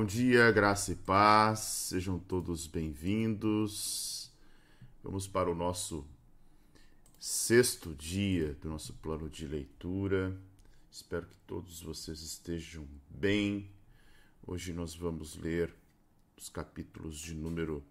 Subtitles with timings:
[0.00, 4.32] Bom dia, graça e paz, sejam todos bem-vindos.
[5.04, 6.06] Vamos para o nosso
[7.18, 10.34] sexto dia do nosso plano de leitura.
[10.90, 13.70] Espero que todos vocês estejam bem.
[14.46, 15.70] Hoje nós vamos ler
[16.34, 17.84] os capítulos de número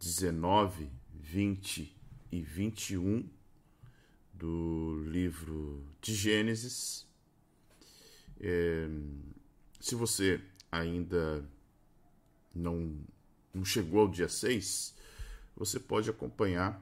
[0.00, 1.96] 19, 20
[2.32, 3.24] e 21
[4.32, 7.06] do livro de Gênesis.
[8.40, 8.88] É,
[9.78, 10.40] se você
[10.74, 11.44] ainda
[12.54, 12.98] não,
[13.52, 14.94] não chegou ao dia 6,
[15.56, 16.80] você pode acompanhar,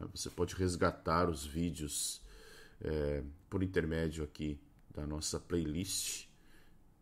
[0.00, 0.08] né?
[0.14, 2.20] você pode resgatar os vídeos
[2.80, 4.58] é, por intermédio aqui
[4.94, 6.26] da nossa playlist.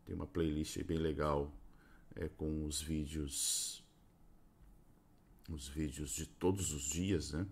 [0.05, 1.51] Tem uma playlist bem legal
[2.15, 3.81] é, com os vídeos
[5.49, 7.45] os vídeos de todos os dias, né?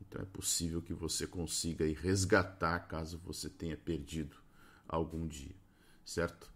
[0.00, 4.36] Então é possível que você consiga resgatar caso você tenha perdido
[4.88, 5.54] algum dia,
[6.04, 6.50] certo?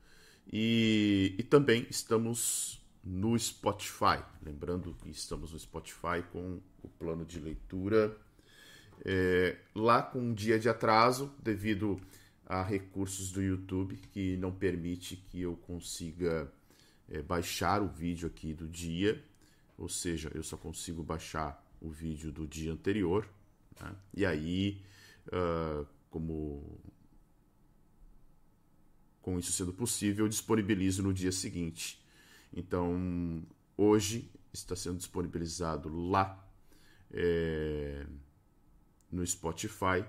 [0.53, 4.23] E, e também estamos no Spotify.
[4.43, 8.17] Lembrando que estamos no Spotify com o plano de leitura
[9.05, 12.01] é, lá com um dia de atraso devido
[12.47, 16.53] a recursos do YouTube que não permite que eu consiga
[17.09, 19.23] é, baixar o vídeo aqui do dia,
[19.79, 23.29] ou seja, eu só consigo baixar o vídeo do dia anterior.
[23.81, 23.95] Né?
[24.15, 24.81] E aí,
[25.29, 26.81] uh, como
[29.25, 31.99] com isso sendo possível, eu disponibilizo no dia seguinte.
[32.53, 33.43] Então,
[33.75, 36.47] hoje está sendo disponibilizado lá
[37.11, 38.07] é,
[39.11, 40.05] no Spotify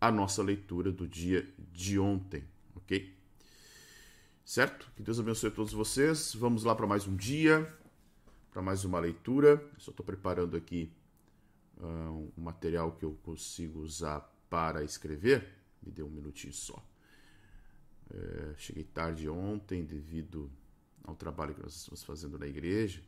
[0.00, 2.44] a nossa leitura do dia de ontem,
[2.76, 3.12] ok?
[4.44, 4.88] Certo?
[4.94, 6.36] Que Deus abençoe a todos vocês.
[6.36, 7.68] Vamos lá para mais um dia,
[8.52, 9.60] para mais uma leitura.
[9.76, 10.92] Só estou preparando aqui
[11.78, 15.48] uh, um material que eu consigo usar para escrever.
[15.82, 16.80] Me dê um minutinho só.
[18.12, 20.50] É, cheguei tarde ontem devido
[21.02, 23.02] ao trabalho que nós estamos fazendo na igreja.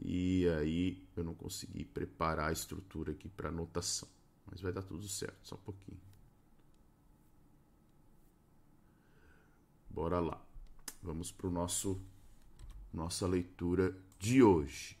[0.00, 4.08] E aí eu não consegui preparar a estrutura aqui para anotação.
[4.46, 6.00] Mas vai dar tudo certo, só um pouquinho.
[9.90, 10.40] Bora lá.
[11.02, 12.00] Vamos para o nosso
[12.92, 14.96] nossa leitura de hoje.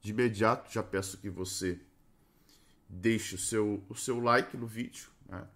[0.00, 1.80] De imediato, já peço que você
[2.88, 5.46] deixe o seu, o seu like no vídeo, né?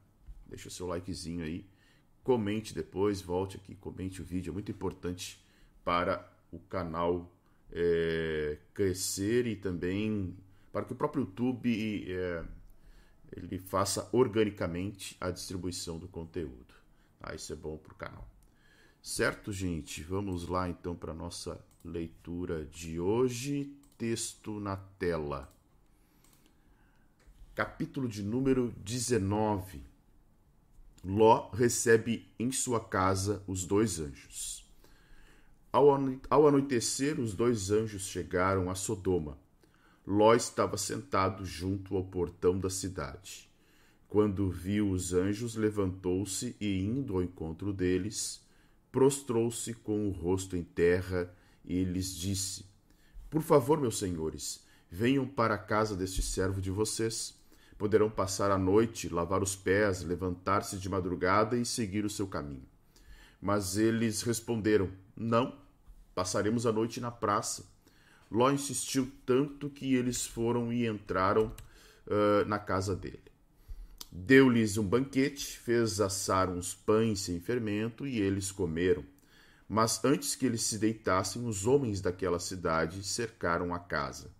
[0.46, 1.69] Deixa o seu likezinho aí
[2.22, 5.42] comente depois, volte aqui, comente o vídeo, é muito importante
[5.84, 7.30] para o canal
[7.72, 10.36] é, crescer e também
[10.72, 12.44] para que o próprio YouTube é,
[13.32, 16.74] ele faça organicamente a distribuição do conteúdo.
[17.20, 18.28] Ah, isso é bom para o canal.
[19.02, 20.02] Certo, gente?
[20.02, 23.74] Vamos lá então para a nossa leitura de hoje.
[23.96, 25.52] Texto na tela.
[27.54, 29.89] Capítulo de número 19
[31.02, 34.68] Ló recebe em sua casa os dois anjos.
[35.72, 39.38] Ao anoitecer, os dois anjos chegaram a Sodoma.
[40.06, 43.48] Ló estava sentado junto ao portão da cidade.
[44.08, 48.44] Quando viu os anjos, levantou-se e, indo ao encontro deles,
[48.92, 52.66] prostrou-se com o rosto em terra e lhes disse:
[53.30, 57.39] Por favor, meus senhores, venham para a casa deste servo de vocês
[57.80, 62.68] Poderão passar a noite, lavar os pés, levantar-se de madrugada e seguir o seu caminho.
[63.40, 65.56] Mas eles responderam: Não,
[66.14, 67.64] passaremos a noite na praça.
[68.30, 71.46] Ló insistiu tanto que eles foram e entraram
[72.06, 73.22] uh, na casa dele.
[74.12, 79.02] Deu-lhes um banquete, fez assar uns pães sem fermento e eles comeram.
[79.66, 84.30] Mas antes que eles se deitassem, os homens daquela cidade cercaram a casa.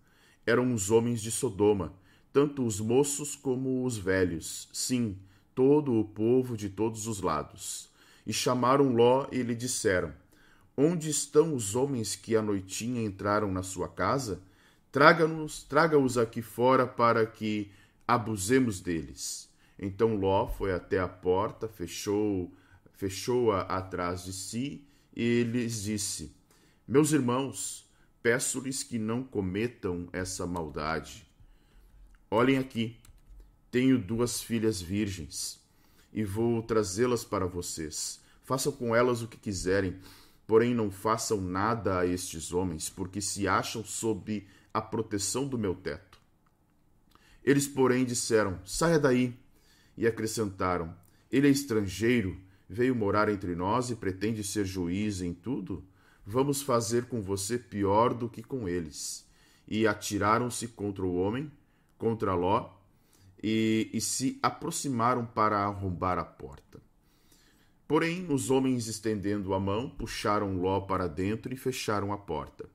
[0.45, 1.99] Eram os homens de Sodoma
[2.33, 5.19] tanto os moços como os velhos, sim,
[5.55, 7.89] todo o povo de todos os lados.
[8.27, 10.13] E chamaram Ló e lhe disseram:
[10.77, 14.43] Onde estão os homens que à noitinha entraram na sua casa?
[14.93, 17.71] Traga-nos, traga-os aqui fora para que
[18.07, 19.49] abusemos deles.
[19.79, 22.53] Então Ló foi até a porta, fechou,
[22.93, 24.85] fechou-a atrás de si
[25.15, 26.35] e lhes disse:
[26.87, 27.89] Meus irmãos,
[28.23, 31.30] peço-lhes que não cometam essa maldade.
[32.33, 32.97] Olhem aqui,
[33.73, 35.59] tenho duas filhas virgens
[36.13, 38.21] e vou trazê-las para vocês.
[38.45, 39.99] Façam com elas o que quiserem,
[40.47, 45.75] porém não façam nada a estes homens, porque se acham sob a proteção do meu
[45.75, 46.21] teto.
[47.43, 49.37] Eles, porém, disseram: Saia daí.
[49.97, 50.95] E acrescentaram:
[51.33, 55.85] Ele é estrangeiro, veio morar entre nós e pretende ser juiz em tudo?
[56.25, 59.27] Vamos fazer com você pior do que com eles.
[59.67, 61.51] E atiraram-se contra o homem
[62.01, 62.71] contra Ló
[63.43, 66.81] e, e se aproximaram para arrombar a porta.
[67.87, 72.69] Porém, os homens, estendendo a mão, puxaram Ló para dentro e fecharam a porta.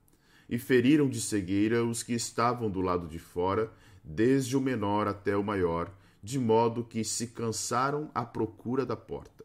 [0.48, 3.72] E feriram de cegueira os que estavam do lado de fora,
[4.04, 9.44] desde o menor até o maior, de modo que se cansaram à procura da porta.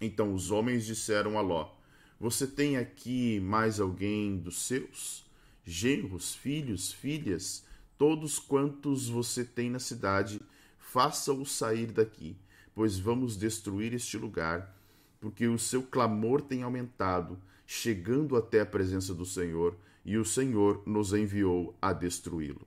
[0.00, 1.74] Então os homens disseram a Ló:
[2.18, 5.26] Você tem aqui mais alguém dos seus?
[5.66, 7.66] Genros, filhos, filhas,
[7.98, 10.40] todos quantos você tem na cidade,
[10.78, 12.36] faça-os sair daqui
[12.78, 14.72] pois vamos destruir este lugar,
[15.18, 17.36] porque o seu clamor tem aumentado,
[17.66, 22.64] chegando até a presença do Senhor, e o Senhor nos enviou a destruí-lo.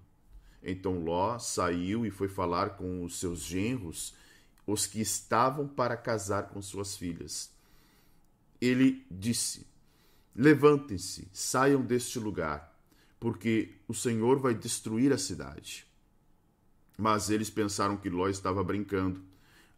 [0.61, 4.13] Então Ló saiu e foi falar com os seus genros,
[4.67, 7.49] os que estavam para casar com suas filhas.
[8.59, 9.65] Ele disse:
[10.35, 12.70] Levantem-se, saiam deste lugar,
[13.21, 15.85] porque o Senhor vai destruir a cidade.
[16.97, 19.21] Mas eles pensaram que Ló estava brincando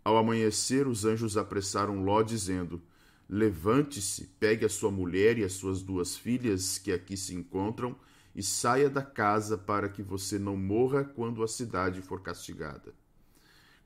[0.03, 2.81] ao amanhecer, os anjos apressaram Ló, dizendo:
[3.29, 7.95] Levante-se, pegue a sua mulher e as suas duas filhas que aqui se encontram
[8.33, 12.93] e saia da casa para que você não morra quando a cidade for castigada.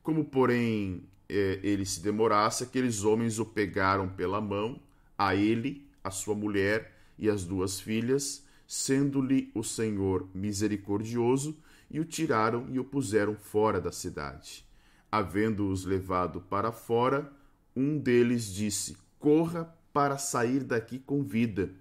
[0.02, 4.80] Como, porém, é, ele se demorasse, aqueles homens o pegaram pela mão,
[5.18, 11.58] a ele, a sua mulher e as duas filhas, sendo-lhe o Senhor misericordioso,
[11.90, 14.66] e o tiraram e o puseram fora da cidade.
[15.10, 17.32] Havendo-os levado para fora,
[17.74, 21.72] um deles disse: Corra para sair daqui com vida.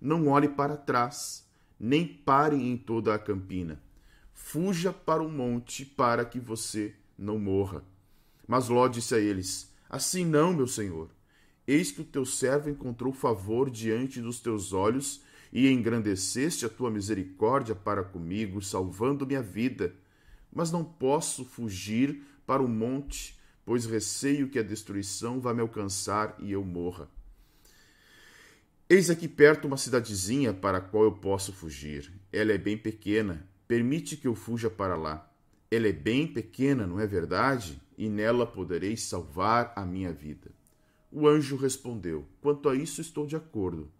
[0.00, 1.44] Não olhe para trás,
[1.78, 3.82] nem pare em toda a campina.
[4.32, 7.82] Fuja para o monte para que você não morra.
[8.46, 11.10] Mas Ló disse a eles: Assim não, meu senhor.
[11.66, 15.20] Eis que o teu servo encontrou favor diante dos teus olhos
[15.52, 19.94] e engrandeceste a tua misericórdia para comigo, salvando minha vida.
[20.52, 26.36] Mas não posso fugir para o monte, pois receio que a destruição vá me alcançar
[26.38, 27.08] e eu morra.
[28.88, 32.10] Eis aqui perto uma cidadezinha para a qual eu posso fugir.
[32.32, 35.30] Ela é bem pequena, permite que eu fuja para lá.
[35.70, 37.78] Ela é bem pequena, não é verdade?
[37.98, 40.50] E nela poderei salvar a minha vida.
[41.12, 43.90] O anjo respondeu: Quanto a isso, estou de acordo,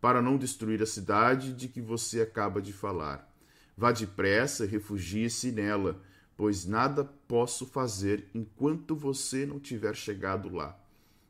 [0.00, 3.28] para não destruir a cidade de que você acaba de falar.
[3.76, 6.00] Vá depressa e refugie-se nela,
[6.36, 10.78] pois nada posso fazer enquanto você não tiver chegado lá.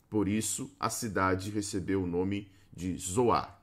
[0.08, 3.60] Por isso, a cidade recebeu o nome de Zoar.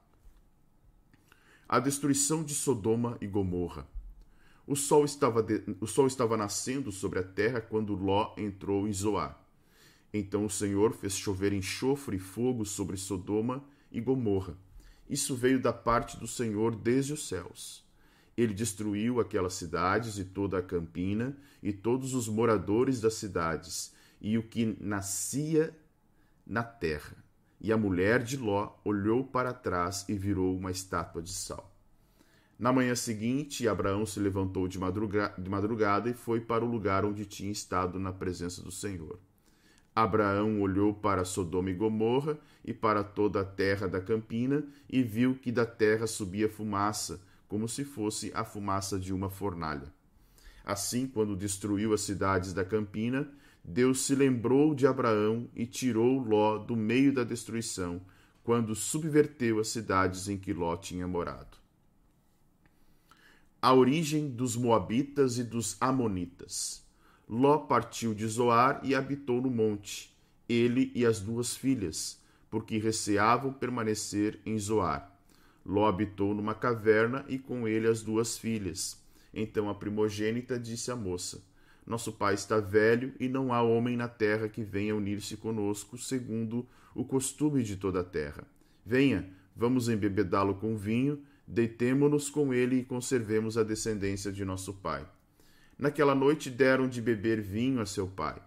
[1.67, 3.87] A destruição de Sodoma e Gomorra.
[4.67, 5.63] O sol, estava de...
[5.79, 9.39] o sol estava nascendo sobre a terra quando Ló entrou em Zoar.
[10.13, 14.55] Então o Senhor fez chover enxofre e fogo sobre Sodoma e Gomorra.
[15.09, 17.85] Isso veio da parte do Senhor desde os céus.
[18.35, 24.37] Ele destruiu aquelas cidades e toda a campina e todos os moradores das cidades e
[24.37, 25.75] o que nascia
[26.45, 27.15] na terra.
[27.61, 31.71] E a mulher de Ló olhou para trás e virou uma estátua de sal.
[32.57, 37.51] Na manhã seguinte, Abraão se levantou de, madrugada e foi para o lugar onde tinha
[37.51, 39.19] estado na presença do Senhor.
[39.95, 45.35] Abraão olhou para Sodoma e Gomorra e para toda a terra da campina e viu
[45.35, 49.93] que da terra subia fumaça como se fosse a fumaça de uma fornalha.
[50.65, 53.31] Assim, quando destruiu as cidades da campina,
[53.63, 58.01] Deus se lembrou de Abraão e tirou Ló do meio da destruição,
[58.43, 61.57] quando subverteu as cidades em que Ló tinha morado.
[63.61, 66.84] A origem dos Moabitas e dos Amonitas.
[67.27, 70.15] Ló partiu de Zoar e habitou no monte,
[70.47, 75.11] ele e as duas filhas, porque receavam permanecer em Zoar.
[75.65, 79.03] Ló habitou numa caverna e com ele as duas filhas.
[79.33, 81.43] Então a primogênita disse à moça:
[81.85, 86.67] Nosso pai está velho e não há homem na terra que venha unir-se conosco, segundo
[86.93, 88.43] o costume de toda a terra.
[88.85, 95.07] Venha, vamos embebedá-lo com vinho, deitemo-nos com ele e conservemos a descendência de nosso pai.
[95.77, 98.41] Naquela noite deram de beber vinho a seu pai.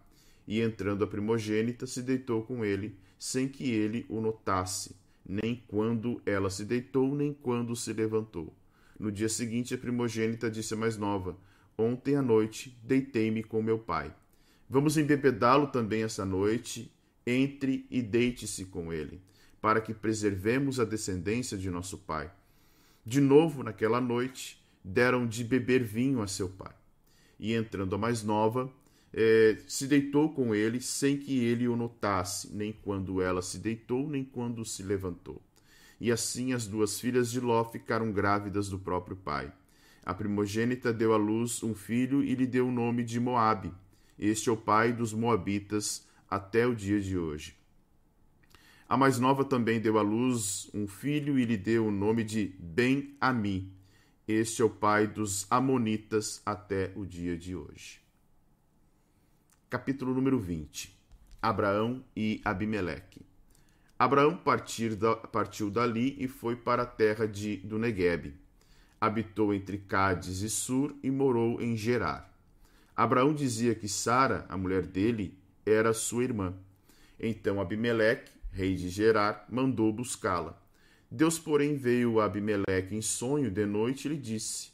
[0.47, 4.97] E entrando a primogênita, se deitou com ele, sem que ele o notasse
[5.29, 8.57] nem quando ela se deitou, nem quando se levantou.
[8.99, 11.37] No dia seguinte, a primogênita disse a mais nova:
[11.77, 14.13] Ontem à noite deitei-me com meu pai.
[14.69, 16.91] Vamos embebedá-lo também essa noite.
[17.27, 19.21] Entre e deite-se com ele,
[19.61, 22.33] para que preservemos a descendência de nosso pai.
[23.05, 26.73] De novo, naquela noite, deram de beber vinho a seu pai.
[27.39, 28.71] E entrando a mais nova,
[29.13, 34.09] é, se deitou com ele sem que ele o notasse, nem quando ela se deitou,
[34.09, 35.41] nem quando se levantou.
[36.01, 39.53] E assim as duas filhas de Ló ficaram grávidas do próprio pai.
[40.05, 43.73] A primogênita deu à luz um filho e lhe deu o nome de Moabe.
[44.19, 47.57] Este é o pai dos moabitas até o dia de hoje.
[48.89, 52.55] A mais nova também deu à luz um filho e lhe deu o nome de
[52.59, 53.71] Ben-Ami.
[54.29, 57.99] Este é o pai dos Amonitas até o dia de hoje.
[59.71, 60.95] Capítulo número 20.
[61.41, 63.23] Abraão e Abimeleque.
[63.99, 68.35] Abraão partiu dali e foi para a terra de, do Negueb.
[69.01, 72.31] Habitou entre Cádiz e Sur e morou em Gerar.
[72.95, 76.55] Abraão dizia que Sara, a mulher dele, era sua irmã.
[77.19, 80.68] Então Abimeleque, rei de Gerar, mandou buscá-la.
[81.11, 84.73] Deus, porém, veio a Abimeleque em sonho de noite e lhe disse: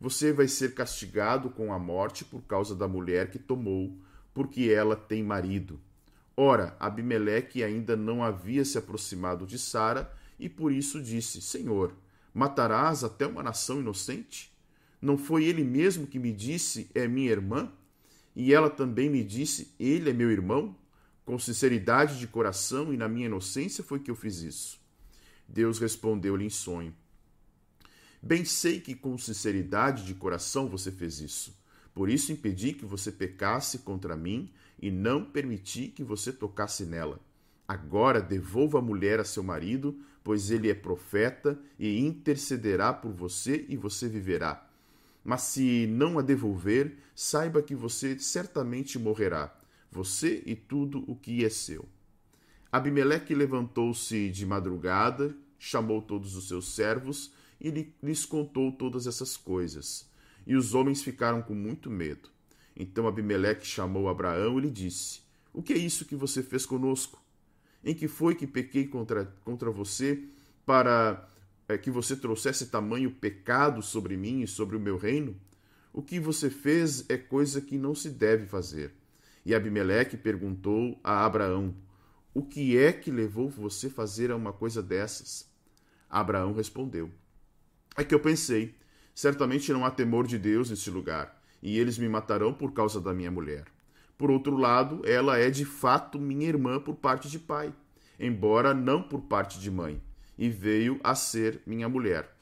[0.00, 3.94] Você vai ser castigado com a morte por causa da mulher que tomou,
[4.32, 5.78] porque ela tem marido.
[6.34, 11.92] Ora, Abimeleque ainda não havia se aproximado de Sara e por isso disse: Senhor,
[12.32, 14.52] matarás até uma nação inocente?
[15.02, 17.70] Não foi ele mesmo que me disse: É minha irmã?
[18.34, 20.74] E ela também me disse: Ele é meu irmão?
[21.26, 24.83] Com sinceridade de coração e na minha inocência foi que eu fiz isso.
[25.48, 26.94] Deus respondeu-lhe em sonho:
[28.22, 31.54] Bem sei que com sinceridade de coração você fez isso.
[31.92, 37.20] Por isso impedi que você pecasse contra mim e não permiti que você tocasse nela.
[37.68, 43.64] Agora devolva a mulher a seu marido, pois ele é profeta e intercederá por você
[43.68, 44.68] e você viverá.
[45.22, 49.54] Mas se não a devolver, saiba que você certamente morrerá,
[49.90, 51.88] você e tudo o que é seu.
[52.74, 57.70] Abimeleque levantou-se de madrugada, chamou todos os seus servos e
[58.02, 60.10] lhes contou todas essas coisas.
[60.44, 62.28] E os homens ficaram com muito medo.
[62.74, 65.20] Então Abimeleque chamou Abraão e lhe disse:
[65.52, 67.22] O que é isso que você fez conosco?
[67.84, 70.24] Em que foi que pequei contra, contra você
[70.66, 71.28] para
[71.68, 75.36] é, que você trouxesse tamanho pecado sobre mim e sobre o meu reino?
[75.92, 78.92] O que você fez é coisa que não se deve fazer.
[79.46, 81.72] E Abimeleque perguntou a Abraão:
[82.34, 85.48] O que é que levou você a fazer uma coisa dessas?
[86.10, 87.08] Abraão respondeu:
[87.96, 88.74] É que eu pensei,
[89.14, 93.14] certamente não há temor de Deus neste lugar e eles me matarão por causa da
[93.14, 93.64] minha mulher.
[94.18, 97.72] Por outro lado, ela é de fato minha irmã por parte de pai,
[98.20, 100.00] embora não por parte de mãe,
[100.36, 102.36] e veio a ser minha mulher.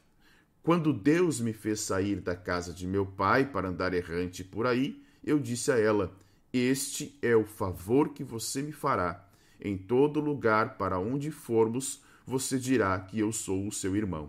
[0.63, 5.03] Quando Deus me fez sair da casa de meu pai para andar errante por aí,
[5.23, 6.17] eu disse a ela:
[6.53, 9.29] Este é o favor que você me fará.
[9.65, 14.29] Em todo lugar para onde formos, você dirá que eu sou o seu irmão.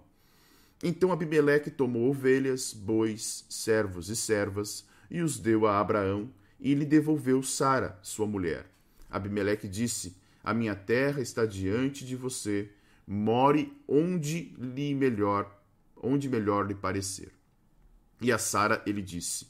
[0.84, 6.86] Então Abimeleque tomou ovelhas, bois, servos e servas e os deu a Abraão e lhe
[6.86, 8.68] devolveu Sara, sua mulher.
[9.10, 12.70] Abimeleque disse: A minha terra está diante de você,
[13.08, 15.52] more onde lhe melhor,
[15.96, 17.32] onde melhor lhe parecer.
[18.22, 19.48] E a Sara ele disse: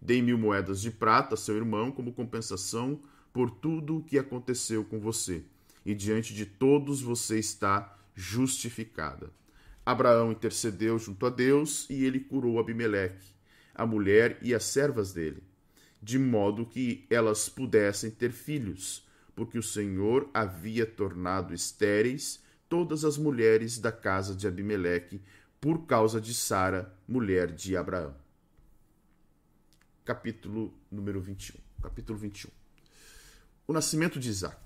[0.00, 3.00] Dei mil moedas de prata a seu irmão como compensação
[3.34, 5.42] por tudo o que aconteceu com você,
[5.84, 9.28] e diante de todos você está justificada.
[9.84, 13.34] Abraão intercedeu junto a Deus e ele curou Abimeleque,
[13.74, 15.42] a mulher e as servas dele,
[16.00, 23.18] de modo que elas pudessem ter filhos, porque o Senhor havia tornado estéreis todas as
[23.18, 25.20] mulheres da casa de Abimeleque
[25.60, 28.14] por causa de Sara, mulher de Abraão.
[30.04, 31.58] Capítulo número 21.
[31.82, 32.63] Capítulo 21.
[33.66, 34.64] O nascimento de Isaac.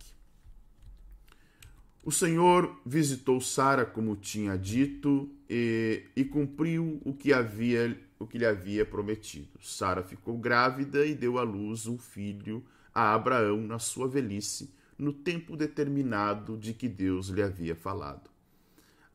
[2.03, 8.39] O Senhor visitou Sara como tinha dito e, e cumpriu o que, havia, o que
[8.39, 9.59] lhe havia prometido.
[9.61, 12.65] Sara ficou grávida e deu à luz um filho
[12.95, 18.29] a Abraão na sua velhice, no tempo determinado de que Deus lhe havia falado.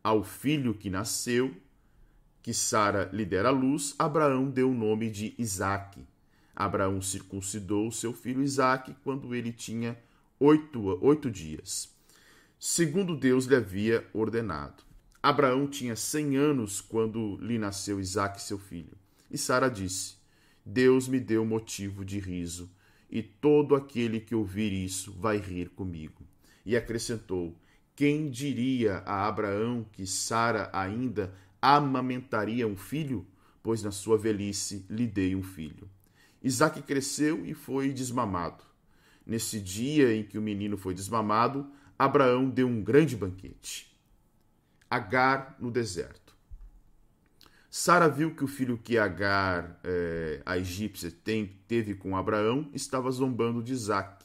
[0.02, 1.54] Ao filho que nasceu,
[2.42, 6.06] que Sara lhe dera à luz, Abraão deu o nome de Isaque.
[6.56, 9.98] Abraão circuncidou seu filho Isaque quando ele tinha
[10.40, 11.94] oito, oito dias
[12.66, 14.84] segundo Deus lhe havia ordenado.
[15.22, 18.98] Abraão tinha cem anos quando lhe nasceu Isaque, seu filho.
[19.30, 20.16] E Sara disse:
[20.66, 22.72] Deus me deu motivo de riso,
[23.12, 26.24] e todo aquele que ouvir isso vai rir comigo.
[26.66, 27.54] E acrescentou:
[27.98, 33.28] Quem diria a Abraão que Sara ainda amamentaria um filho?
[33.62, 35.90] Pois na sua velhice lhe dei um filho.
[36.44, 38.64] Isaque cresceu e foi desmamado.
[39.26, 41.66] Nesse dia em que o menino foi desmamado,
[41.98, 43.98] Abraão deu um grande banquete.
[44.90, 46.36] Agar no deserto.
[47.70, 53.10] Sara viu que o filho que Agar, é, a egípcia, tem, teve com Abraão, estava
[53.10, 54.24] zombando de Isaac.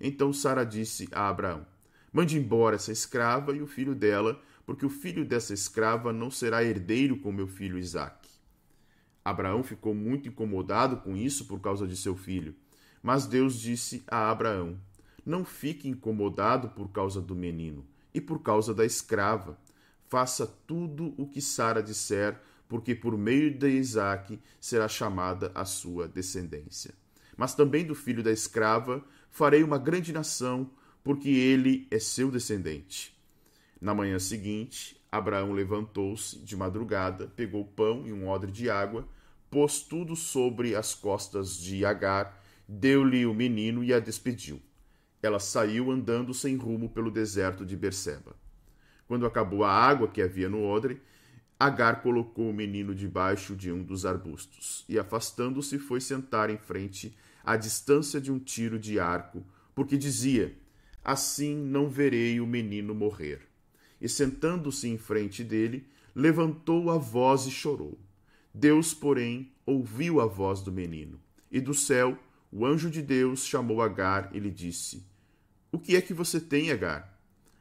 [0.00, 1.66] Então Sara disse a Abraão:
[2.12, 6.64] Mande embora essa escrava e o filho dela, porque o filho dessa escrava não será
[6.64, 8.25] herdeiro com meu filho Isaque.
[9.28, 12.54] Abraão ficou muito incomodado com isso por causa de seu filho.
[13.02, 14.78] Mas Deus disse a Abraão:
[15.26, 17.84] não fique incomodado por causa do menino.
[18.14, 19.58] e por causa da escrava.
[20.08, 26.08] Faça tudo o que Sara disser, porque por meio de Isaque será chamada a sua
[26.08, 26.94] descendência.
[27.36, 30.70] Mas também do filho da escrava farei uma grande nação,
[31.04, 33.14] porque ele é seu descendente.
[33.78, 39.06] Na manhã seguinte, Abraão levantou-se de madrugada, pegou pão e um odre de água,
[39.50, 44.60] pôs tudo sobre as costas de Agar, deu-lhe o menino e a despediu.
[45.22, 48.36] Ela saiu andando sem rumo pelo deserto de Berseba.
[49.06, 51.00] Quando acabou a água que havia no odre,
[51.58, 57.16] Agar colocou o menino debaixo de um dos arbustos e, afastando-se, foi sentar em frente,
[57.42, 59.42] à distância de um tiro de arco,
[59.74, 60.54] porque dizia:
[61.02, 63.40] Assim não verei o menino morrer.
[63.98, 67.98] E sentando-se em frente dele, levantou a voz e chorou.
[68.58, 71.20] Deus, porém, ouviu a voz do menino.
[71.52, 72.18] E do céu,
[72.50, 75.06] o anjo de Deus chamou Agar e lhe disse:
[75.70, 77.20] O que é que você tem, Agar?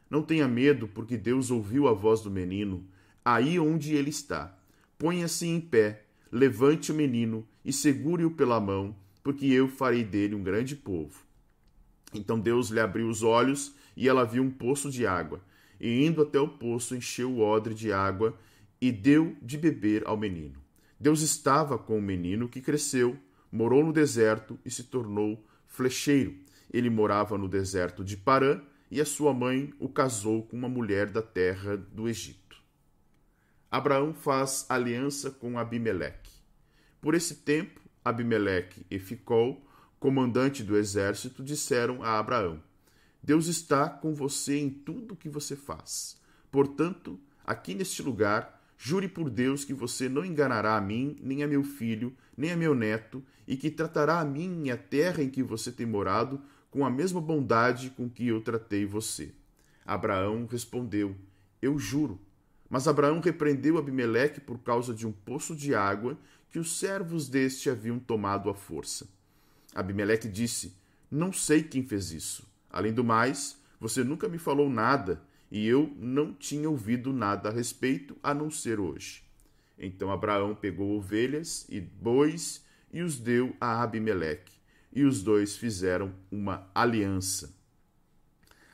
[0.10, 2.88] Não tenha medo, porque Deus ouviu a voz do menino
[3.25, 4.58] aí onde ele está.
[4.97, 10.43] Ponha-se em pé, levante o menino e segure-o pela mão, porque eu farei dele um
[10.43, 11.25] grande povo.
[12.13, 15.43] Então Deus lhe abriu os olhos e ela viu um poço de água.
[15.77, 18.39] E indo até o poço, encheu o odre de água
[18.79, 20.63] e deu de beber ao menino.
[20.99, 23.17] Deus estava com o menino que cresceu,
[23.51, 26.36] morou no deserto e se tornou flecheiro.
[26.71, 31.10] Ele morava no deserto de Parã e a sua mãe o casou com uma mulher
[31.10, 32.58] da terra do Egito.
[33.69, 36.31] Abraão faz aliança com Abimeleque.
[37.01, 39.65] Por esse tempo, Abimeleque e Ficol,
[39.99, 42.62] comandante do exército, disseram a Abraão:
[43.21, 46.15] Deus está com você em tudo o que você faz.
[46.51, 51.47] Portanto, aqui neste lugar, jure por Deus que você não enganará a mim, nem a
[51.47, 55.29] meu filho, nem a meu neto, e que tratará a mim e a terra em
[55.29, 59.33] que você tem morado com a mesma bondade com que eu tratei você.
[59.85, 61.15] Abraão respondeu:
[61.61, 62.19] Eu juro.
[62.69, 66.17] Mas Abraão repreendeu Abimeleque por causa de um poço de água
[66.49, 69.07] que os servos deste haviam tomado à força.
[69.73, 70.75] Abimeleque disse:
[71.09, 72.45] Não sei quem fez isso.
[72.69, 77.51] Além do mais, você nunca me falou nada e eu não tinha ouvido nada a
[77.51, 79.23] respeito a não ser hoje.
[79.77, 84.53] Então Abraão pegou ovelhas e bois e os deu a Abimeleque,
[84.91, 87.53] e os dois fizeram uma aliança.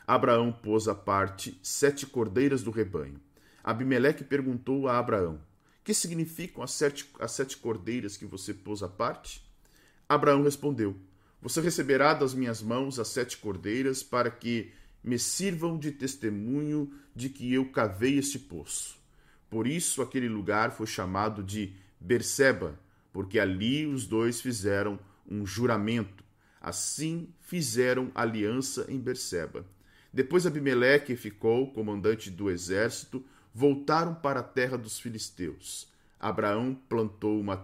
[0.06, 3.20] Abraão pôs à parte sete cordeiras do rebanho
[3.64, 5.40] Abimeleque perguntou a Abraão:
[5.84, 9.44] Que significam as sete, as sete cordeiras que você pôs à parte?
[10.10, 10.96] Abraão respondeu:
[11.42, 14.72] Você receberá das minhas mãos as sete cordeiras para que
[15.04, 19.00] me sirvam de testemunho de que eu cavei este poço.
[19.50, 22.80] Por isso aquele lugar foi chamado de Berseba,
[23.12, 26.24] porque ali os dois fizeram um juramento.
[26.60, 29.66] Assim fizeram aliança em Berseba.
[30.14, 35.88] Depois Abimeleque ficou comandante do exército, voltaram para a terra dos filisteus.
[36.20, 37.58] Abraão plantou uma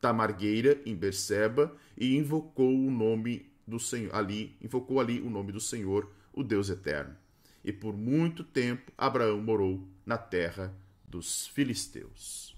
[0.00, 5.60] tamargueira em Berseba e invocou o nome do Senhor ali, invocou ali o nome do
[5.60, 7.16] Senhor, o Deus eterno.
[7.64, 10.72] E por muito tempo Abraão morou na terra
[11.04, 12.56] dos filisteus.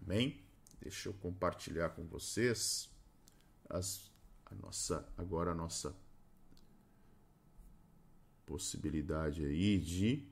[0.00, 0.40] Amém?
[0.80, 2.88] Deixa eu compartilhar com vocês
[3.68, 4.08] as,
[4.46, 5.94] a nossa agora a nossa
[8.46, 10.24] possibilidade aí de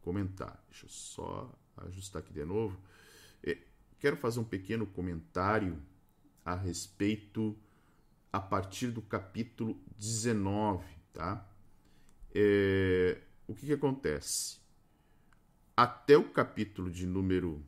[0.00, 0.58] comentar.
[0.70, 2.80] Deixa eu só ajustar aqui de novo.
[3.42, 3.58] É,
[4.00, 5.80] quero fazer um pequeno comentário
[6.42, 7.54] a respeito
[8.32, 11.46] a partir do capítulo 19, tá?
[12.34, 14.58] É, o que, que acontece?
[15.76, 17.64] Até o capítulo de número.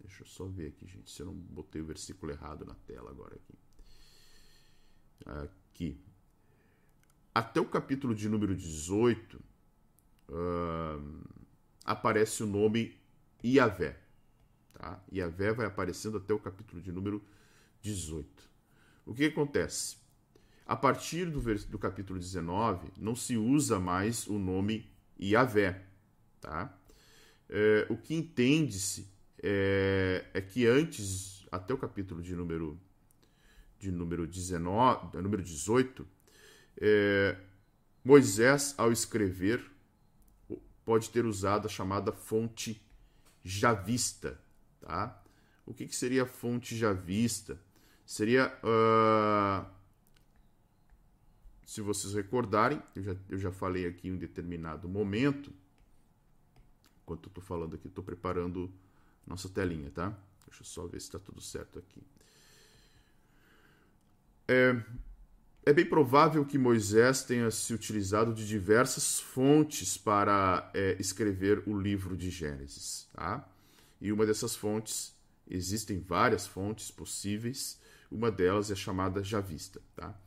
[0.00, 3.10] Deixa eu só ver aqui, gente, se eu não botei o versículo errado na tela
[3.10, 3.58] agora aqui.
[5.24, 6.04] Aqui,
[7.34, 9.42] até o capítulo de número 18,
[10.28, 11.28] uh,
[11.84, 12.96] aparece o nome
[13.42, 13.98] Iavé.
[14.74, 15.02] Tá?
[15.10, 17.24] Iavé vai aparecendo até o capítulo de número
[17.80, 18.53] 18.
[19.06, 19.96] O que acontece?
[20.66, 24.90] A partir do, do capítulo 19, não se usa mais o nome
[25.20, 25.82] Iavé.
[26.40, 26.74] Tá?
[27.48, 29.06] É, o que entende-se
[29.42, 32.80] é, é, que antes, até o capítulo de número,
[33.78, 36.06] de número, 19, número 18,
[36.80, 37.36] é,
[38.02, 39.62] Moisés, ao escrever,
[40.84, 42.82] pode ter usado a chamada fonte
[43.42, 44.40] javista.
[44.80, 45.22] Tá?
[45.66, 47.60] O que, que seria fonte javista?
[48.04, 49.66] Seria, uh,
[51.64, 55.52] se vocês recordarem, eu já, eu já falei aqui em um determinado momento,
[57.02, 58.70] enquanto eu estou falando aqui, estou preparando
[59.26, 60.16] nossa telinha, tá?
[60.46, 62.02] Deixa eu só ver se está tudo certo aqui.
[64.46, 64.82] É,
[65.64, 71.78] é bem provável que Moisés tenha se utilizado de diversas fontes para é, escrever o
[71.78, 73.08] livro de Gênesis.
[73.14, 73.48] Tá?
[74.00, 75.14] E uma dessas fontes,
[75.48, 77.80] existem várias fontes possíveis,
[78.14, 79.82] uma delas é chamada Javista.
[79.96, 80.18] Tá?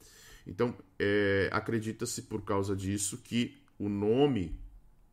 [0.45, 4.60] Então, é, acredita-se por causa disso que o nome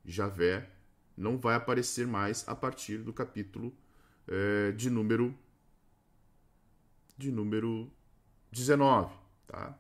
[0.05, 0.69] Javé
[1.17, 3.73] não vai aparecer mais a partir do capítulo
[4.27, 5.35] é, de número
[7.17, 7.89] de número
[8.51, 9.15] 19,
[9.47, 9.79] tá?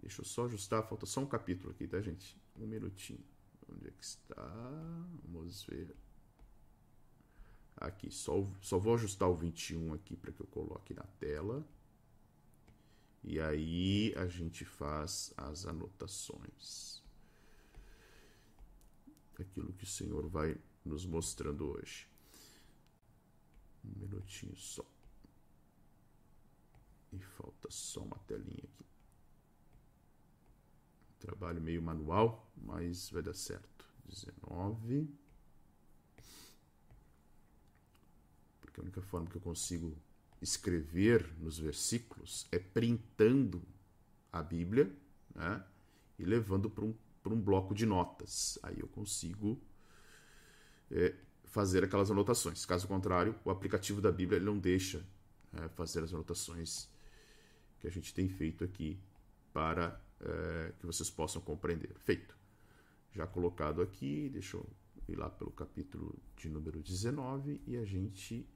[0.00, 2.40] Deixa eu só ajustar, falta só um capítulo aqui, tá, gente?
[2.56, 3.24] Um minutinho.
[3.68, 4.48] Onde é que está?
[5.24, 5.96] Vamos ver.
[7.76, 11.66] Aqui, só, só vou ajustar o 21 aqui para que eu coloque na tela.
[13.30, 17.02] E aí a gente faz as anotações.
[19.38, 22.08] Aquilo que o Senhor vai nos mostrando hoje.
[23.84, 24.82] Um minutinho só.
[27.12, 28.86] E falta só uma telinha aqui.
[31.18, 33.86] Trabalho meio manual, mas vai dar certo.
[34.06, 35.06] 19.
[38.62, 39.94] Porque a única forma que eu consigo
[40.40, 43.62] escrever nos versículos é printando
[44.32, 44.90] a Bíblia
[45.34, 45.64] né,
[46.18, 46.94] e levando para um,
[47.26, 48.58] um bloco de notas.
[48.62, 49.60] Aí eu consigo
[50.90, 52.64] é, fazer aquelas anotações.
[52.64, 55.04] Caso contrário, o aplicativo da Bíblia não deixa
[55.52, 56.88] é, fazer as anotações
[57.80, 58.98] que a gente tem feito aqui
[59.52, 61.94] para é, que vocês possam compreender.
[61.98, 62.36] Feito.
[63.12, 64.66] Já colocado aqui, deixa eu
[65.08, 68.46] ir lá pelo capítulo de número 19 e a gente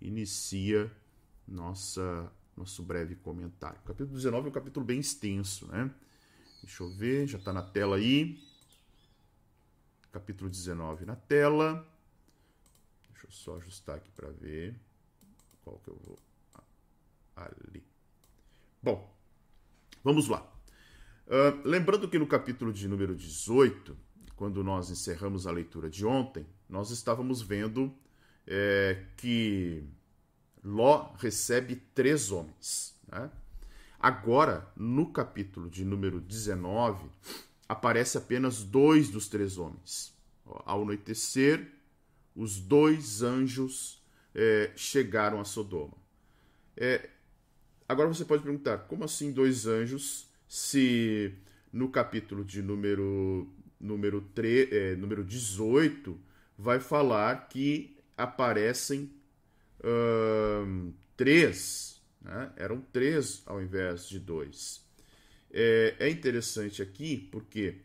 [0.00, 0.90] inicia
[1.50, 3.78] nossa nosso breve comentário.
[3.80, 5.90] O capítulo 19 é um capítulo bem extenso, né?
[6.62, 8.38] Deixa eu ver, já está na tela aí.
[10.12, 11.86] Capítulo 19 na tela.
[13.10, 14.78] Deixa eu só ajustar aqui para ver
[15.62, 16.18] qual que eu vou.
[17.34, 17.82] Ali.
[18.82, 19.10] Bom,
[20.04, 20.42] vamos lá.
[21.26, 23.96] Uh, lembrando que no capítulo de número 18,
[24.36, 27.94] quando nós encerramos a leitura de ontem, nós estávamos vendo
[28.46, 29.88] é, que
[30.62, 32.94] Ló recebe três homens.
[33.10, 33.30] Né?
[33.98, 37.06] Agora, no capítulo de número 19,
[37.68, 40.14] aparece apenas dois dos três homens.
[40.44, 41.70] Ao anoitecer,
[42.34, 44.02] os dois anjos
[44.34, 45.96] é, chegaram a Sodoma.
[46.76, 47.10] É,
[47.88, 51.34] agora você pode perguntar, como assim dois anjos, se
[51.72, 56.18] no capítulo de número, número, 3, é, número 18
[56.58, 59.10] vai falar que aparecem
[61.16, 62.52] três, né?
[62.56, 64.84] eram três ao invés de dois.
[65.52, 67.76] É, é interessante aqui porque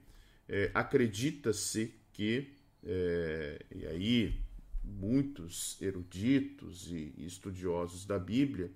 [0.48, 2.54] é, acredita-se que,
[2.84, 4.46] é, e aí
[4.84, 8.72] muitos eruditos e estudiosos da Bíblia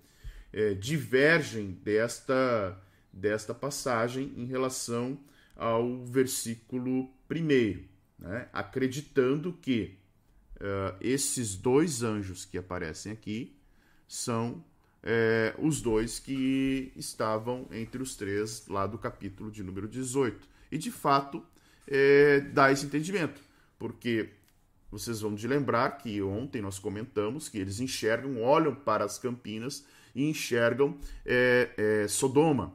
[0.51, 2.81] é, divergem desta,
[3.13, 5.19] desta passagem em relação
[5.55, 7.85] ao versículo primeiro,
[8.17, 8.49] né?
[8.51, 9.98] acreditando que
[10.59, 13.55] uh, esses dois anjos que aparecem aqui
[14.07, 14.63] são
[15.03, 20.47] é, os dois que estavam entre os três lá do capítulo de número 18.
[20.71, 21.43] E de fato
[21.87, 23.41] é, dá esse entendimento,
[23.77, 24.29] porque
[24.91, 29.85] vocês vão de lembrar que ontem nós comentamos que eles enxergam, olham para as campinas
[30.13, 32.73] e enxergam é, Sodoma.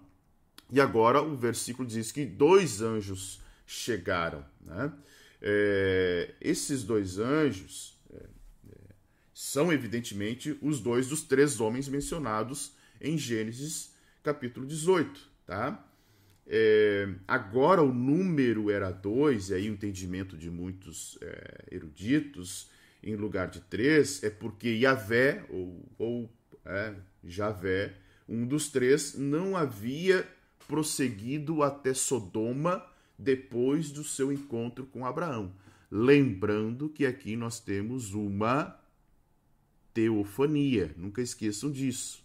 [0.70, 4.44] E agora o versículo diz que dois anjos chegaram.
[4.60, 4.92] Né?
[5.46, 8.76] É, esses dois anjos é, é,
[9.34, 15.20] são, evidentemente, os dois dos três homens mencionados em Gênesis capítulo 18.
[15.46, 15.86] Tá?
[16.46, 22.70] É, agora o número era dois, e aí o entendimento de muitos é, eruditos,
[23.02, 26.30] em lugar de três, é porque Yahvé, ou, ou
[26.64, 27.92] é, Javé,
[28.26, 30.26] um dos três, não havia
[30.66, 32.82] prosseguido até Sodoma
[33.18, 35.52] depois do seu encontro com Abraão.
[35.90, 38.78] Lembrando que aqui nós temos uma
[39.92, 42.24] teofania, nunca esqueçam disso.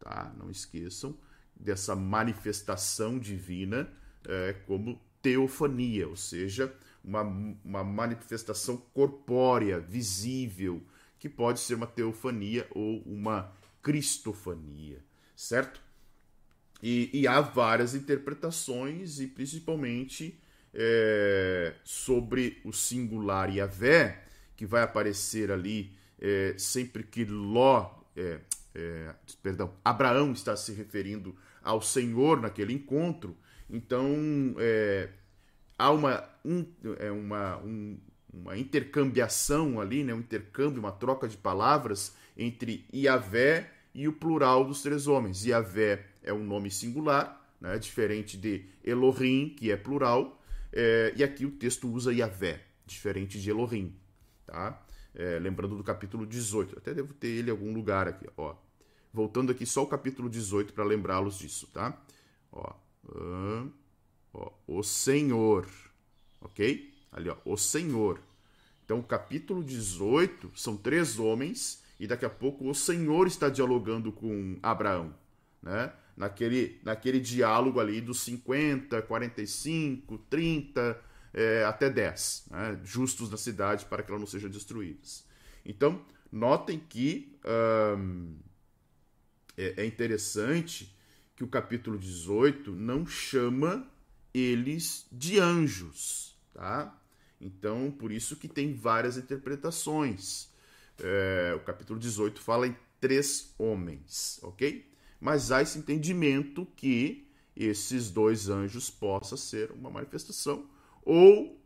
[0.00, 0.34] Tá?
[0.36, 1.16] Não esqueçam
[1.54, 3.88] dessa manifestação divina
[4.24, 10.82] é, como teofania, ou seja, uma, uma manifestação corpórea, visível,
[11.18, 15.02] que pode ser uma teofania ou uma cristofania,
[15.34, 15.80] certo?
[16.82, 20.38] E, e há várias interpretações, e principalmente
[20.74, 24.24] é, sobre o singular Yahvé,
[24.56, 28.40] que vai aparecer ali é, sempre que Ló, é,
[28.74, 33.36] é, perdão, Abraão está se referindo ao Senhor naquele encontro.
[33.68, 35.08] Então é,
[35.78, 36.66] há uma, um,
[36.98, 37.98] é uma, um,
[38.32, 44.64] uma intercambiação ali, né, um intercâmbio, uma troca de palavras entre Yahvé e o plural
[44.64, 45.44] dos três homens.
[45.44, 51.46] Yahvé é um nome singular, né, diferente de Elohim, que é plural, é, e aqui
[51.46, 53.94] o texto usa Yahvé, diferente de Elohim.
[54.44, 54.82] Tá?
[55.14, 58.26] É, lembrando do capítulo 18, até devo ter ele em algum lugar aqui.
[58.36, 58.54] Ó.
[59.12, 61.66] Voltando aqui só o capítulo 18 para lembrá-los disso.
[61.72, 61.98] Tá?
[62.52, 62.74] Ó,
[64.34, 65.66] ó, o Senhor,
[66.42, 66.92] ok?
[67.10, 68.20] Ali, ó, o Senhor.
[68.84, 74.12] Então, o capítulo 18 são três homens e daqui a pouco o Senhor está dialogando
[74.12, 75.14] com Abraão,
[75.62, 75.92] né?
[76.16, 81.00] Naquele, naquele diálogo ali dos 50, 45, 30,
[81.34, 82.80] é, até 10, né?
[82.82, 84.98] justos na cidade para que ela não seja destruída.
[85.64, 86.02] Então,
[86.32, 87.36] notem que
[87.98, 88.36] hum,
[89.56, 90.96] é, é interessante
[91.36, 93.86] que o capítulo 18 não chama
[94.32, 96.98] eles de anjos, tá?
[97.38, 100.48] Então, por isso que tem várias interpretações.
[100.98, 104.90] É, o capítulo 18 fala em três homens, ok?
[105.20, 107.26] Mas há esse entendimento que
[107.56, 110.66] esses dois anjos possa ser uma manifestação
[111.02, 111.58] ou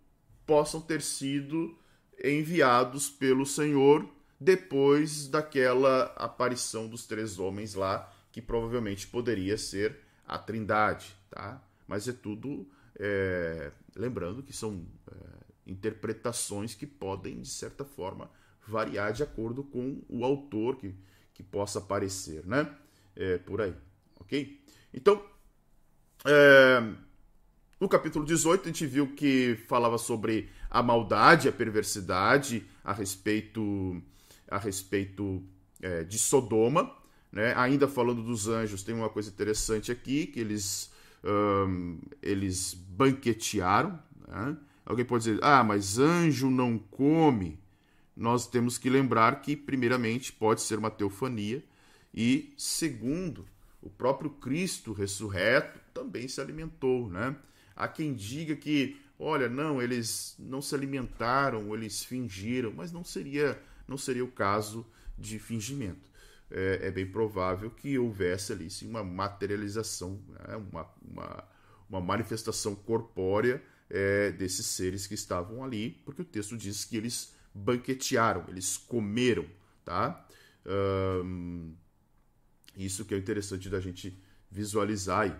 [0.46, 1.76] possam ter sido
[2.22, 4.08] enviados pelo Senhor
[4.38, 11.62] depois daquela aparição dos três homens lá, que provavelmente poderia ser a Trindade, tá?
[11.86, 12.66] Mas é tudo
[12.98, 15.16] é, lembrando que são é,
[15.66, 18.30] interpretações que podem de certa forma
[18.66, 20.94] variar de acordo com o autor que,
[21.34, 22.74] que possa aparecer, né?
[23.16, 23.74] É, por aí,
[24.18, 24.60] ok?
[24.94, 25.22] Então,
[26.24, 26.82] é,
[27.80, 34.02] no capítulo 18 a gente viu que falava sobre a maldade, a perversidade a respeito,
[34.48, 35.42] a respeito
[35.82, 36.94] é, de Sodoma,
[37.32, 37.54] né?
[37.56, 40.90] Ainda falando dos anjos, tem uma coisa interessante aqui que eles
[41.24, 43.98] um, eles banquetearam.
[44.26, 44.56] Né?
[44.84, 47.60] Alguém pode dizer, ah, mas anjo não come
[48.16, 51.64] nós temos que lembrar que, primeiramente, pode ser uma teofania,
[52.14, 53.46] e, segundo,
[53.80, 57.36] o próprio Cristo ressurreto também se alimentou, né?
[57.74, 63.60] Há quem diga que, olha, não, eles não se alimentaram, eles fingiram, mas não seria,
[63.88, 66.10] não seria o caso de fingimento.
[66.50, 70.56] É, é bem provável que houvesse ali sim, uma materialização, né?
[70.56, 71.44] uma, uma,
[71.88, 77.34] uma manifestação corpórea é, desses seres que estavam ali, porque o texto diz que eles
[77.54, 79.46] banquetearam, eles comeram,
[79.84, 80.26] tá?
[80.66, 81.74] Um,
[82.76, 84.16] isso que é interessante da gente
[84.50, 85.36] visualizar aí.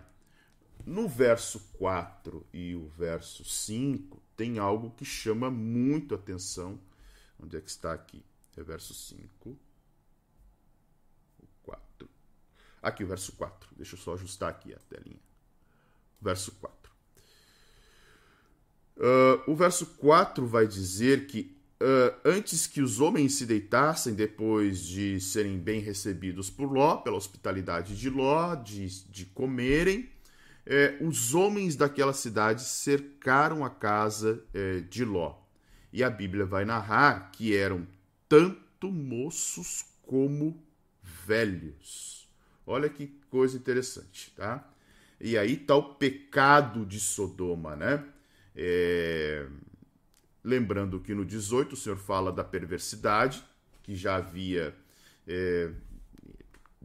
[0.86, 6.80] No verso 4 e o verso 5 tem algo que chama muito atenção.
[7.38, 8.24] Onde é que está aqui?
[8.56, 9.50] É verso 5.
[9.50, 12.08] O 4.
[12.82, 13.68] Aqui o verso 4.
[13.76, 15.20] Deixa eu só ajustar aqui a telinha.
[16.20, 16.92] Verso 4.
[18.96, 24.80] Uh, o verso 4 vai dizer que uh, antes que os homens se deitassem, depois
[24.84, 30.08] de serem bem recebidos por Ló, pela hospitalidade de Ló, de, de comerem,
[30.66, 35.36] eh, os homens daquela cidade cercaram a casa eh, de Ló.
[35.92, 37.86] E a Bíblia vai narrar que eram
[38.28, 40.62] tanto moços como
[41.02, 42.28] velhos.
[42.64, 44.64] Olha que coisa interessante, tá?
[45.20, 48.04] E aí está o pecado de Sodoma, né?
[48.54, 49.46] É,
[50.42, 53.44] Lembrando que no 18 o Senhor fala da perversidade,
[53.82, 54.74] que já havia,
[55.26, 55.70] é,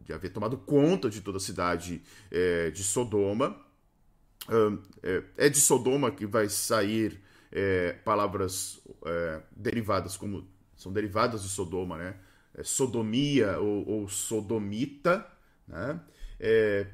[0.06, 3.56] já tomado conta de toda a cidade é, de Sodoma.
[5.02, 11.48] É, é, de Sodoma que vai sair é, palavras é, derivadas como são derivadas de
[11.48, 12.16] Sodoma, né?
[12.54, 15.26] É, sodomia ou, ou sodomita,
[15.66, 16.00] né?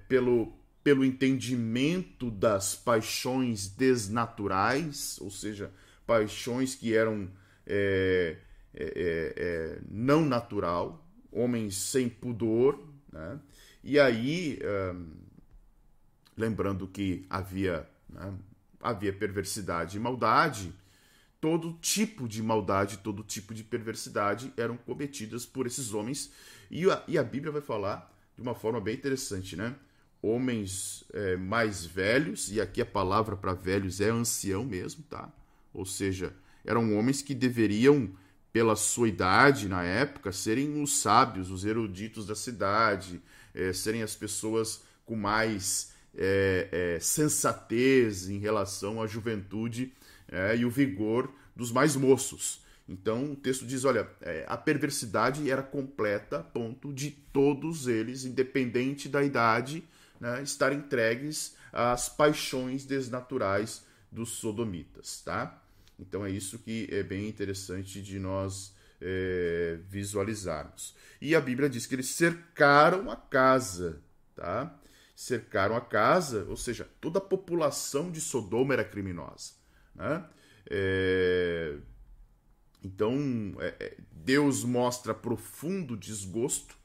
[0.08, 5.72] pelo pelo entendimento das paixões desnaturais, ou seja,
[6.12, 7.30] paixões que eram
[7.66, 8.36] é,
[8.74, 12.78] é, é, é, não natural, homens sem pudor,
[13.10, 13.40] né?
[13.82, 14.60] E aí,
[16.36, 18.32] lembrando que havia, né,
[18.80, 20.72] havia perversidade e maldade,
[21.40, 26.30] todo tipo de maldade, todo tipo de perversidade eram cometidas por esses homens.
[26.70, 29.74] E a, e a Bíblia vai falar de uma forma bem interessante, né?
[30.22, 35.32] Homens é, mais velhos, e aqui a palavra para velhos é ancião mesmo, tá?
[35.72, 38.10] Ou seja, eram homens que deveriam,
[38.52, 43.20] pela sua idade na época, serem os sábios, os eruditos da cidade,
[43.54, 49.92] é, serem as pessoas com mais é, é, sensatez em relação à juventude
[50.58, 52.62] e o vigor dos mais moços.
[52.88, 54.08] Então o texto diz: olha,
[54.46, 59.84] a perversidade era completa a ponto de todos eles, independente da idade,
[60.18, 65.61] né, estar entregues às paixões desnaturais dos sodomitas, tá?
[66.02, 70.96] Então é isso que é bem interessante de nós é, visualizarmos.
[71.20, 74.02] E a Bíblia diz que eles cercaram a casa,
[74.34, 74.78] tá?
[75.14, 79.52] Cercaram a casa, ou seja, toda a população de Sodoma era criminosa,
[79.94, 80.24] né?
[80.68, 81.76] É,
[82.82, 86.76] então, é, é Deus mostra profundo desgosto,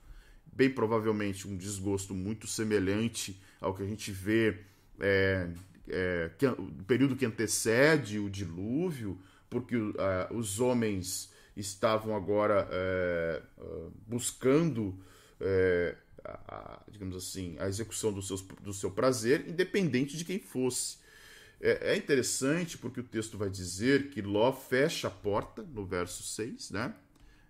[0.46, 4.60] bem provavelmente um desgosto muito semelhante ao que a gente vê
[5.00, 5.50] é,
[5.90, 9.18] é, que, o período que antecede o dilúvio,
[9.50, 9.94] porque uh,
[10.32, 14.98] os homens estavam agora é, uh, buscando,
[15.40, 20.98] é, a, digamos assim, a execução do, seus, do seu prazer, independente de quem fosse.
[21.60, 26.22] É, é, interessante porque o texto vai dizer que Ló fecha a porta, no verso
[26.22, 26.94] 6, né?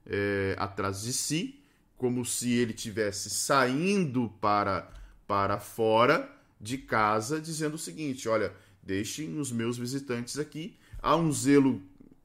[0.05, 1.61] É, atrás de si,
[1.97, 4.89] como se ele tivesse saindo para,
[5.27, 10.77] para fora de casa, dizendo o seguinte: olha, deixem os meus visitantes aqui.
[10.99, 11.81] Há um zelo,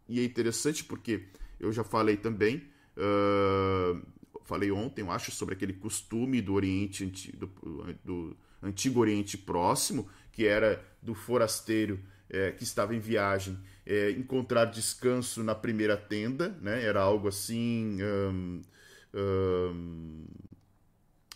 [0.08, 1.24] e é interessante porque
[1.60, 2.64] eu já falei também,
[2.96, 4.00] uh,
[4.44, 7.46] falei ontem, eu acho, sobre aquele costume do Oriente, do,
[8.04, 14.64] do Antigo Oriente Próximo, que era do forasteiro é, que estava em viagem é, encontrar
[14.64, 16.82] descanso na primeira tenda, né?
[16.82, 17.98] Era algo assim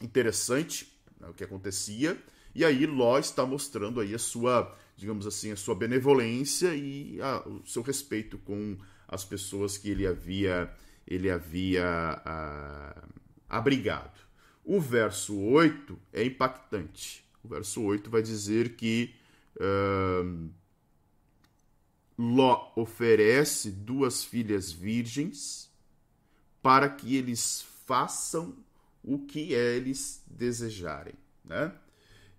[0.00, 2.16] interessante né, o que acontecia.
[2.56, 7.46] E aí Ló está mostrando aí a sua, digamos assim, a sua benevolência e a,
[7.46, 10.74] o seu respeito com as pessoas que ele havia
[11.06, 11.84] ele havia
[12.24, 13.04] a,
[13.46, 14.18] abrigado.
[14.64, 17.22] O verso 8 é impactante.
[17.44, 19.14] O verso 8 vai dizer que
[19.56, 20.50] uh,
[22.16, 25.70] Ló oferece duas filhas virgens
[26.62, 28.56] para que eles façam
[29.04, 31.14] o que eles desejarem,
[31.44, 31.70] né?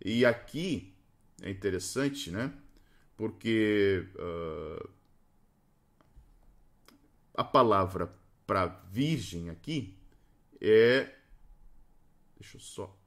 [0.03, 0.93] E aqui
[1.41, 2.53] é interessante, né?
[3.15, 4.89] Porque uh,
[7.33, 8.13] a palavra
[8.45, 9.97] para virgem aqui
[10.61, 11.13] é.
[12.39, 12.97] Deixa eu só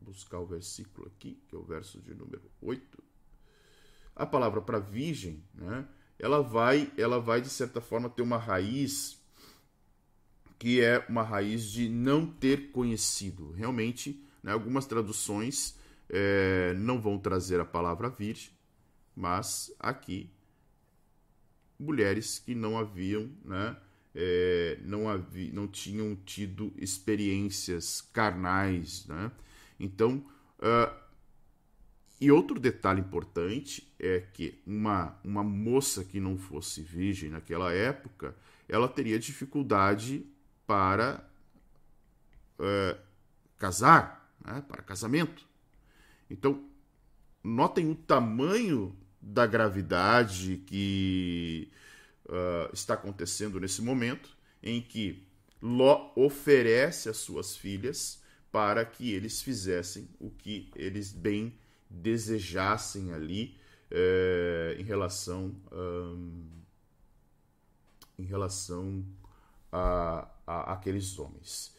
[0.00, 3.02] buscar o versículo aqui, que é o verso de número 8.
[4.14, 5.86] A palavra para virgem, né?
[6.18, 9.20] Ela vai, ela vai de certa forma ter uma raiz
[10.60, 13.50] que é uma raiz de não ter conhecido.
[13.52, 15.74] Realmente, né, algumas traduções
[16.10, 18.50] é, não vão trazer a palavra virgem,
[19.14, 20.30] mas aqui
[21.78, 23.76] mulheres que não haviam, né,
[24.14, 29.30] é, não, havi, não tinham tido experiências carnais, né?
[29.78, 30.24] Então,
[30.58, 30.94] uh,
[32.20, 38.36] e outro detalhe importante é que uma, uma moça que não fosse virgem naquela época,
[38.68, 40.26] ela teria dificuldade
[40.66, 41.24] para
[42.58, 42.98] uh,
[43.56, 45.48] casar, né, para casamento.
[46.30, 46.64] Então,
[47.42, 51.70] notem o tamanho da gravidade que
[52.26, 54.30] uh, está acontecendo nesse momento,
[54.62, 55.26] em que
[55.60, 61.54] Ló oferece as suas filhas para que eles fizessem o que eles bem
[61.88, 63.58] desejassem ali
[63.90, 66.48] eh, em relação um,
[68.18, 69.04] em relação
[69.72, 71.74] a, a aqueles homens.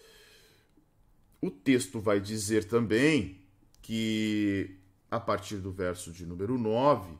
[1.41, 3.40] O texto vai dizer também
[3.81, 4.77] que
[5.09, 7.17] a partir do verso de número 9,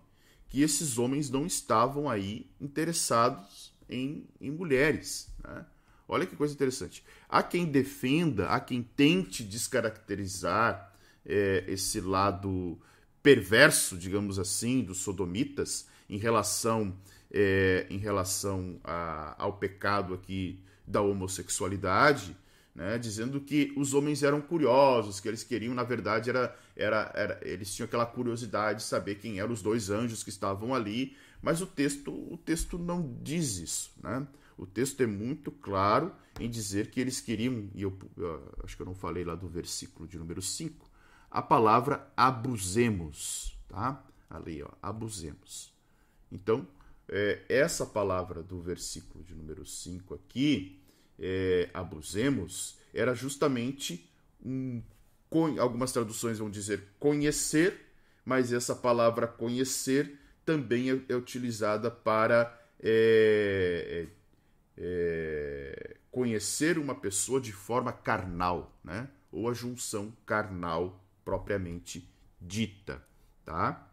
[0.47, 5.29] que esses homens não estavam aí interessados em, em mulheres.
[5.43, 5.65] Né?
[6.07, 7.03] Olha que coisa interessante.
[7.27, 10.93] Há quem defenda, há quem tente descaracterizar
[11.25, 12.79] é, esse lado
[13.23, 16.97] perverso, digamos assim, dos sodomitas em relação,
[17.31, 22.35] é, em relação a, ao pecado aqui da homossexualidade,
[22.73, 27.39] né, dizendo que os homens eram curiosos, que eles queriam, na verdade, era, era, era,
[27.41, 31.61] eles tinham aquela curiosidade de saber quem eram os dois anjos que estavam ali, mas
[31.61, 33.91] o texto, o texto não diz isso.
[34.01, 34.25] Né?
[34.57, 38.81] O texto é muito claro em dizer que eles queriam, e eu, eu acho que
[38.81, 40.89] eu não falei lá do versículo de número 5,
[41.29, 44.05] a palavra abusemos, tá?
[44.29, 45.73] Ali, ó, abusemos.
[46.31, 46.67] Então,
[47.07, 50.80] é, essa palavra do versículo de número 5 aqui,
[51.21, 54.11] é, abusemos era justamente
[54.43, 54.81] um.
[55.59, 57.79] Algumas traduções vão dizer conhecer,
[58.25, 62.53] mas essa palavra conhecer também é, é utilizada para
[62.83, 64.07] é,
[64.77, 69.07] é, é, conhecer uma pessoa de forma carnal, né?
[69.31, 72.11] ou a junção carnal propriamente
[72.41, 73.01] dita.
[73.45, 73.89] Tá?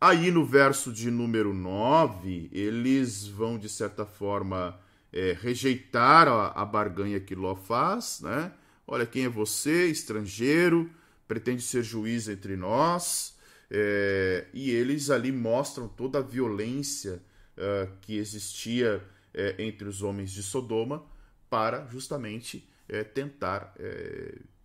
[0.00, 4.78] Aí no verso de número 9, eles vão, de certa forma,
[5.14, 8.52] é, rejeitar a, a barganha que Ló faz, né?
[8.84, 10.90] Olha, quem é você, estrangeiro,
[11.28, 13.38] pretende ser juiz entre nós,
[13.70, 17.22] é, e eles ali mostram toda a violência
[17.56, 19.02] uh, que existia
[19.32, 21.06] é, entre os homens de Sodoma
[21.48, 23.74] para justamente é, tentar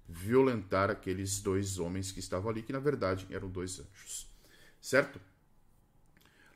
[0.07, 4.27] violentar aqueles dois homens que estavam ali, que na verdade eram dois anjos.
[4.81, 5.21] Certo?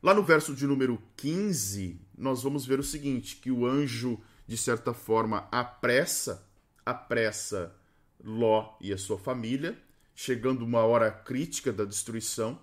[0.03, 4.57] Lá no verso de número 15, nós vamos ver o seguinte: que o anjo, de
[4.57, 6.45] certa forma, apressa,
[6.85, 7.73] apressa
[8.21, 9.77] Ló e a sua família,
[10.13, 12.59] chegando uma hora crítica da destruição.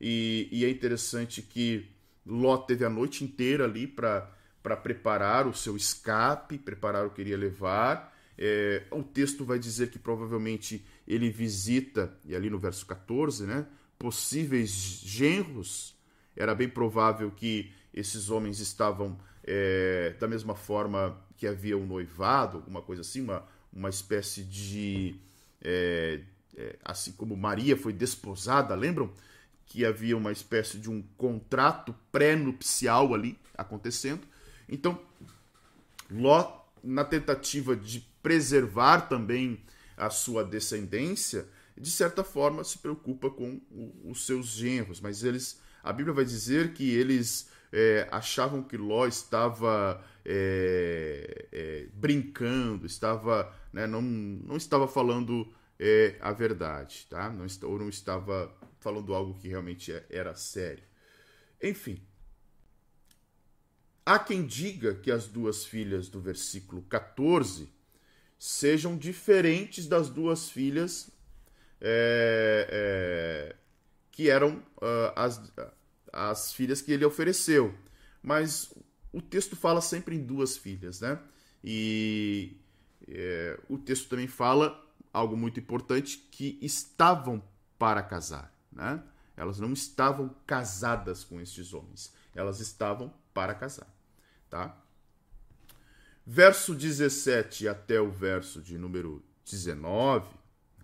[0.00, 1.90] E, e é interessante que
[2.24, 4.30] Ló teve a noite inteira ali para
[4.80, 8.16] preparar o seu escape, preparar o que iria levar.
[8.38, 13.66] É, o texto vai dizer que provavelmente ele visita, e ali no verso 14, né,
[13.98, 15.93] possíveis genros.
[16.36, 22.58] Era bem provável que esses homens estavam é, da mesma forma que havia um noivado,
[22.58, 25.16] alguma coisa assim, uma, uma espécie de.
[25.60, 26.20] É,
[26.56, 29.12] é, assim como Maria foi desposada, lembram?
[29.66, 34.22] Que havia uma espécie de um contrato pré-nupcial ali acontecendo.
[34.68, 35.00] Então,
[36.10, 39.60] Ló, na tentativa de preservar também
[39.96, 43.60] a sua descendência, de certa forma se preocupa com
[44.04, 49.06] os seus genros, mas eles, a Bíblia vai dizer que eles é, achavam que Ló
[49.06, 57.30] estava é, é, brincando, estava, né, não, não estava falando é, a verdade, tá?
[57.30, 60.84] Não, ou não estava falando algo que realmente é, era sério.
[61.62, 62.00] Enfim,
[64.06, 67.68] há quem diga que as duas filhas do versículo 14
[68.38, 71.10] sejam diferentes das duas filhas
[71.80, 73.63] é, é,
[74.14, 75.42] que eram uh, as,
[76.12, 77.74] as filhas que ele ofereceu.
[78.22, 78.72] Mas
[79.12, 81.20] o texto fala sempre em duas filhas, né?
[81.64, 82.56] E
[83.08, 84.80] é, o texto também fala
[85.12, 87.42] algo muito importante que estavam
[87.76, 89.02] para casar, né?
[89.36, 93.92] Elas não estavam casadas com estes homens, elas estavam para casar,
[94.48, 94.80] tá?
[96.24, 100.28] Verso 17 até o verso de número 19,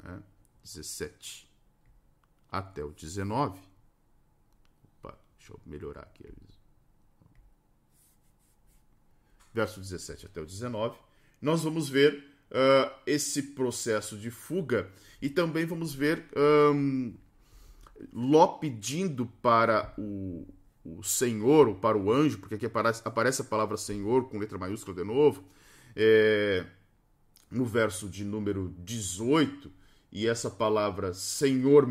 [0.03, 0.20] né?
[0.64, 1.50] 17
[2.51, 3.59] até o 19.
[4.85, 6.25] Opa, deixa eu melhorar aqui.
[9.53, 10.99] Verso 17 até o 19.
[11.41, 14.91] Nós vamos ver uh, esse processo de fuga
[15.21, 16.27] e também vamos ver
[16.75, 17.15] um,
[18.13, 20.47] Ló pedindo para o,
[20.85, 24.59] o Senhor, ou para o anjo, porque aqui aparece, aparece a palavra Senhor com letra
[24.59, 25.45] maiúscula de novo,
[25.95, 26.65] é,
[27.51, 29.71] no verso de número 18,
[30.11, 31.87] e essa palavra Senhor,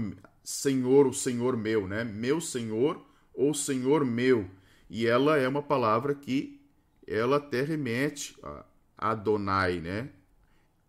[0.50, 2.04] Senhor, o Senhor meu, né?
[2.04, 3.00] Meu Senhor
[3.36, 4.50] ou Senhor meu.
[4.90, 6.60] E ela é uma palavra que
[7.06, 8.66] ela até remete a
[8.98, 10.10] Adonai, né?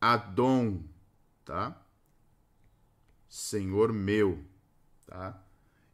[0.00, 0.82] Adon,
[1.44, 1.78] tá?
[3.28, 4.42] Senhor meu,
[5.06, 5.38] tá?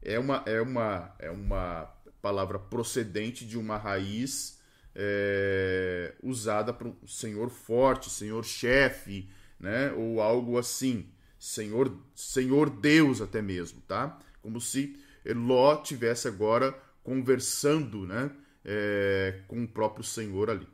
[0.00, 1.92] É uma é uma é uma
[2.22, 4.60] palavra procedente de uma raiz
[4.94, 9.90] é, usada para um senhor forte, senhor chefe, né?
[9.90, 11.10] Ou algo assim.
[11.46, 14.18] Senhor, Senhor Deus até mesmo, tá?
[14.42, 18.32] Como se Ló tivesse agora conversando, né,
[18.64, 20.66] é, com o próprio Senhor ali.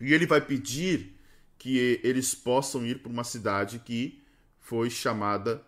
[0.00, 1.18] E ele vai pedir
[1.58, 4.22] que eles possam ir para uma cidade que
[4.60, 5.60] foi chamada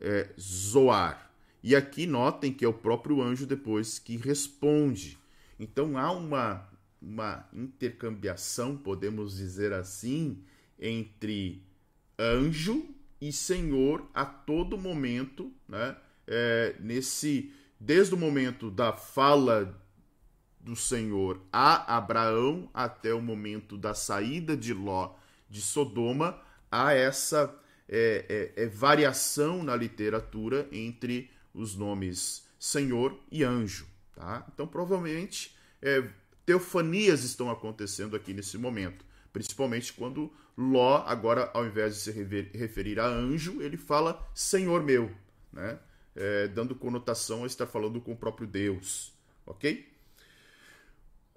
[0.00, 1.30] é, Zoar.
[1.62, 5.16] E aqui notem que é o próprio anjo depois que responde.
[5.56, 6.68] Então há uma,
[7.00, 10.42] uma intercambiação, podemos dizer assim,
[10.80, 11.62] entre
[12.18, 15.96] anjo e Senhor a todo momento, né?
[16.26, 19.80] É, nesse desde o momento da fala
[20.58, 25.14] do Senhor a Abraão até o momento da saída de Ló
[25.48, 26.40] de Sodoma,
[26.70, 27.54] há essa
[27.88, 33.86] é, é, é variação na literatura entre os nomes Senhor e anjo.
[34.14, 34.44] Tá?
[34.52, 36.02] Então, provavelmente, é,
[36.44, 42.10] teofanias estão acontecendo aqui nesse momento, principalmente quando Ló, agora, ao invés de se
[42.54, 45.10] referir a anjo, ele fala Senhor meu,
[45.52, 45.78] né?
[46.14, 49.12] É, dando conotação a estar falando com o próprio Deus,
[49.44, 49.86] ok?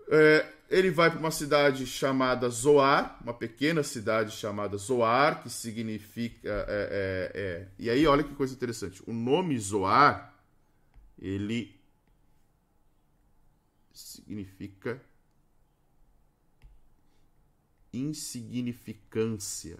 [0.09, 6.47] É, ele vai para uma cidade chamada Zoar, uma pequena cidade chamada Zoar, que significa.
[6.47, 9.03] É, é, é e aí, olha que coisa interessante.
[9.05, 10.33] O nome Zoar,
[11.21, 11.77] ele
[13.91, 15.01] significa
[17.93, 19.77] insignificância.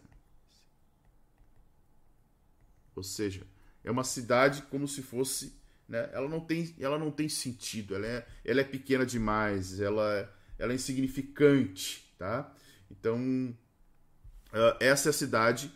[2.95, 3.45] Ou seja,
[3.83, 5.53] é uma cidade como se fosse,
[5.87, 6.09] né?
[6.13, 7.95] Ela não tem, ela não tem sentido.
[7.95, 9.79] Ela é, ela é pequena demais.
[9.79, 12.53] Ela, ela é insignificante, tá?
[12.91, 13.55] Então
[14.49, 15.71] uh, essa é a cidade.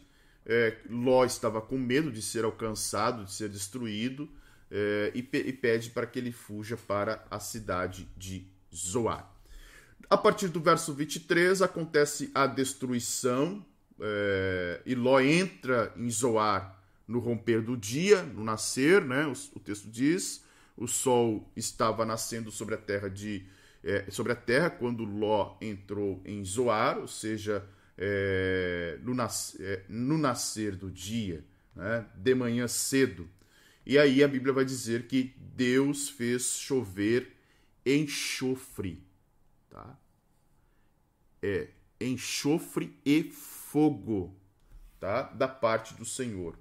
[0.46, 4.30] É, Ló estava com medo de ser alcançado, de ser destruído,
[4.70, 9.33] é, e, e pede para que ele fuja para a cidade de Zoar.
[10.14, 13.66] A partir do verso 23 acontece a destruição,
[14.00, 19.26] é, e Ló entra em Zoar no romper do dia, no nascer, né?
[19.26, 20.46] O, o texto diz,
[20.78, 23.44] o sol estava nascendo sobre a terra de
[23.84, 29.82] é, sobre a terra quando Ló entrou em Zoar, ou seja, é, no, nas, é,
[29.90, 31.44] no, nascer do dia,
[31.76, 32.06] né?
[32.14, 33.28] de manhã cedo.
[33.84, 37.36] E aí a Bíblia vai dizer que Deus fez chover
[37.84, 39.04] enxofre,
[39.72, 40.03] tá?
[41.44, 41.68] É
[42.00, 44.36] enxofre e fogo,
[45.00, 45.24] tá?
[45.24, 46.58] Da parte do Senhor.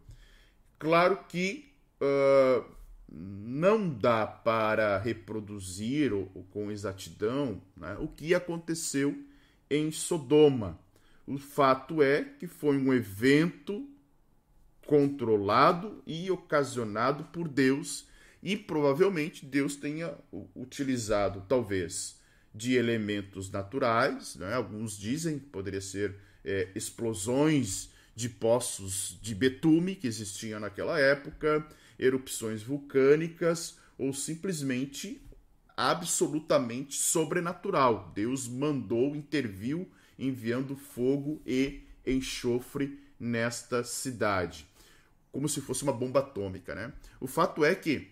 [0.78, 2.64] Claro que uh,
[3.09, 9.16] não dá para reproduzir ou, ou com exatidão né, o que aconteceu
[9.70, 10.78] em Sodoma.
[11.26, 13.89] O fato é que foi um evento
[14.87, 18.07] controlado e ocasionado por Deus
[18.43, 20.14] e provavelmente Deus tenha
[20.57, 22.20] utilizado talvez
[22.55, 24.55] de elementos naturais, né?
[24.55, 31.66] alguns dizem que poderia ser é, explosões de poços de betume que existiam naquela época,
[31.98, 35.22] erupções vulcânicas ou simplesmente
[35.76, 38.12] absolutamente sobrenatural.
[38.14, 44.66] Deus mandou, interviu, enviando fogo e enxofre nesta cidade,
[45.30, 46.92] como se fosse uma bomba atômica, né?
[47.20, 48.11] O fato é que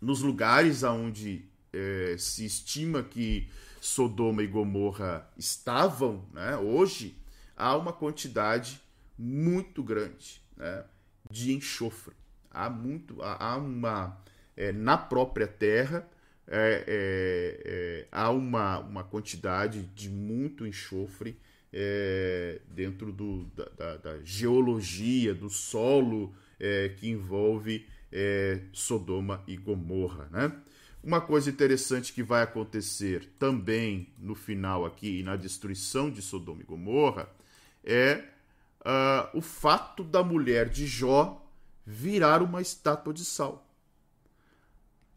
[0.00, 1.44] nos lugares aonde
[1.76, 3.48] é, se estima que
[3.80, 7.16] Sodoma e Gomorra estavam, né, hoje
[7.56, 8.80] há uma quantidade
[9.18, 10.84] muito grande né,
[11.30, 12.14] de enxofre.
[12.50, 14.18] Há muito, há uma
[14.56, 16.08] é, na própria terra
[16.48, 21.36] é, há uma, uma quantidade de muito enxofre
[22.68, 26.32] dentro do, da, da, da, geologia, do solo
[26.98, 27.84] que envolve
[28.72, 30.52] Sodoma e Gomorra, né?
[31.06, 36.64] Uma coisa interessante que vai acontecer também no final aqui, na destruição de Sodoma e
[36.64, 37.28] Gomorra,
[37.84, 38.24] é
[38.80, 41.40] uh, o fato da mulher de Jó
[41.86, 43.64] virar uma estátua de sal.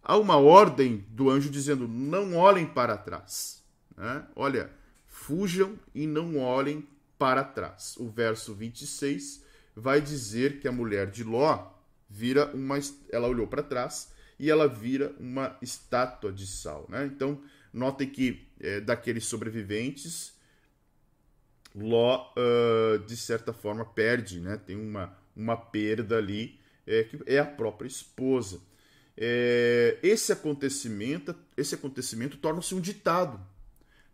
[0.04, 3.64] Há uma ordem do anjo dizendo: não olhem para trás.
[3.98, 4.24] Né?
[4.36, 4.70] Olha,
[5.08, 6.88] fujam e não olhem
[7.18, 7.98] para trás.
[7.98, 9.44] O verso 26
[9.76, 11.68] vai dizer que a mulher de Ló
[12.08, 12.78] vira uma.
[13.12, 16.86] Ela olhou para trás e ela vira uma estátua de sal.
[16.90, 17.06] Né?
[17.06, 17.42] Então,
[17.74, 20.34] notem que é, daqueles sobreviventes,
[21.76, 24.58] Ló, uh, de certa forma, perde, né?
[24.58, 28.60] tem uma, uma perda ali, é, que é a própria esposa.
[29.16, 33.40] É, esse acontecimento, esse acontecimento torna-se um ditado.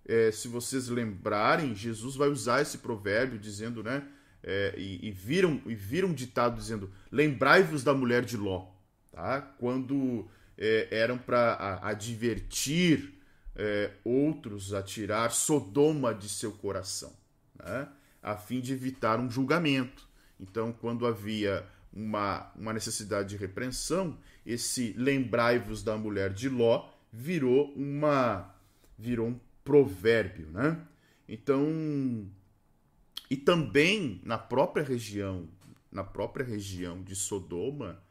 [0.08, 4.08] É, se vocês lembrarem, Jesus vai usar esse provérbio dizendo, né?
[4.44, 8.68] É, e, e, viram e viram um ditado dizendo: lembrai-vos da mulher de Ló,
[9.16, 9.42] tá?
[9.42, 13.14] Quando é, eram para advertir
[13.56, 17.14] é, outros a tirar Sodoma de seu coração
[17.58, 17.88] né?
[18.22, 20.08] a fim de evitar um julgamento.
[20.38, 27.72] Então, quando havia uma, uma necessidade de repreensão, esse lembrai-vos da mulher de Ló virou
[27.74, 28.54] uma
[28.98, 30.80] virou um provérbio, né?
[31.28, 32.30] Então,
[33.30, 35.48] e também na própria região,
[35.92, 38.02] na própria região de Sodoma,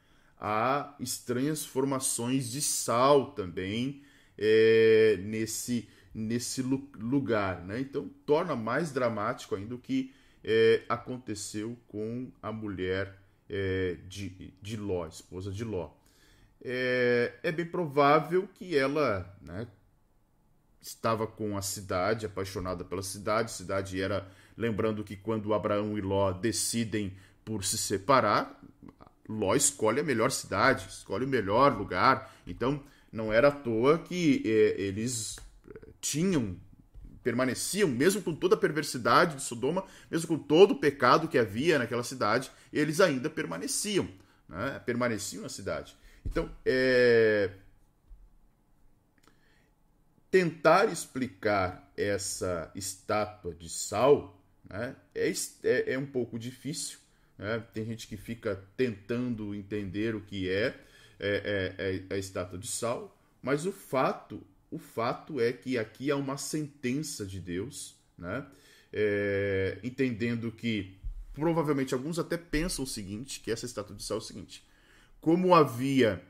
[0.47, 4.03] há estranhas formações de sal também
[4.37, 7.65] é, nesse nesse lugar.
[7.65, 7.81] Né?
[7.81, 10.15] Então, torna mais dramático ainda o que
[10.45, 13.19] é, aconteceu com a mulher
[13.49, 15.91] é, de, de Ló, esposa de Ló.
[16.63, 19.67] É, é bem provável que ela né,
[20.81, 23.47] estava com a cidade, apaixonada pela cidade.
[23.47, 28.63] A cidade era, lembrando que quando Abraão e Ló decidem por se separar,
[29.29, 32.35] Ló escolhe a melhor cidade, escolhe o melhor lugar.
[32.47, 35.39] Então, não era à toa que é, eles
[36.01, 36.57] tinham,
[37.23, 41.79] permaneciam, mesmo com toda a perversidade de Sodoma, mesmo com todo o pecado que havia
[41.79, 44.07] naquela cidade, eles ainda permaneciam,
[44.49, 44.79] né?
[44.85, 45.97] permaneciam na cidade.
[46.27, 47.51] Então, é...
[50.31, 54.97] tentar explicar essa estátua de sal né?
[55.15, 56.99] é, é, é um pouco difícil.
[57.39, 57.63] Né?
[57.73, 60.75] Tem gente que fica tentando entender o que é,
[61.19, 64.43] é, é, é a estátua de sal, mas o fato
[64.75, 68.45] o fato é que aqui há uma sentença de Deus, né?
[68.93, 70.99] É, entendendo que
[71.33, 74.67] provavelmente alguns até pensam o seguinte, que essa estátua de sal é o seguinte:
[75.21, 76.21] como havia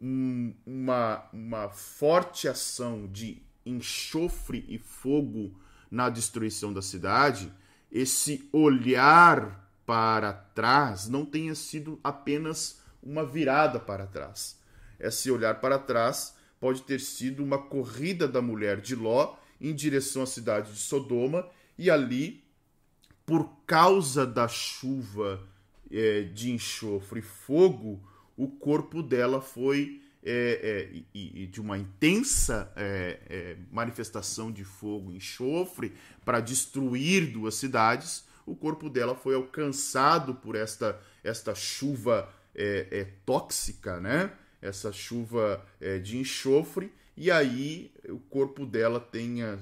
[0.00, 5.56] um, uma, uma forte ação de enxofre e fogo
[5.88, 7.52] na destruição da cidade,
[7.90, 14.58] esse olhar para trás não tenha sido apenas uma virada para trás.
[14.98, 20.22] Esse olhar para trás pode ter sido uma corrida da mulher de Ló em direção
[20.22, 22.44] à cidade de Sodoma e ali,
[23.24, 25.46] por causa da chuva
[25.90, 28.02] é, de enxofre e fogo,
[28.36, 32.72] o corpo dela foi é, é, e, de uma intensa
[33.70, 35.92] manifestação de fogo e enxofre
[36.24, 44.00] para destruir duas cidades, o corpo dela foi alcançado por esta, esta chuva é, tóxica,
[44.00, 44.32] né?
[44.62, 45.64] essa chuva
[46.02, 49.58] de enxofre, e aí o corpo dela tenha,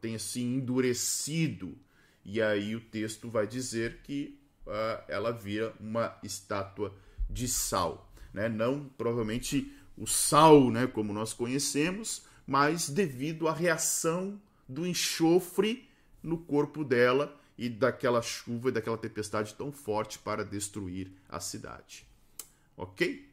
[0.00, 1.76] tenha se endurecido.
[2.24, 6.94] E aí o texto vai dizer que uh, ela vira uma estátua
[7.28, 8.10] de sal.
[8.32, 8.48] Né?
[8.48, 15.88] Não provavelmente o sal, né, como nós conhecemos, mas devido à reação do enxofre
[16.22, 22.06] no corpo dela e daquela chuva e daquela tempestade tão forte para destruir a cidade.
[22.76, 23.28] Ok?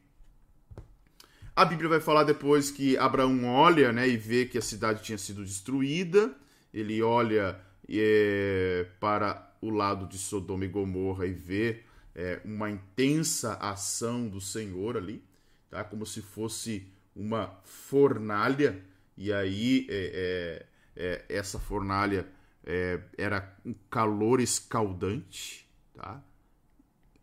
[1.54, 5.18] A Bíblia vai falar depois que Abraão olha né, e vê que a cidade tinha
[5.18, 6.34] sido destruída.
[6.72, 11.82] Ele olha é, para o lado de Sodoma e Gomorra e vê
[12.14, 15.22] é, uma intensa ação do Senhor ali,
[15.70, 15.84] tá?
[15.84, 18.82] como se fosse uma fornalha,
[19.16, 20.66] e aí é,
[20.96, 22.26] é, é essa fornalha
[22.64, 25.68] é, era um calor escaldante.
[25.94, 26.22] Tá?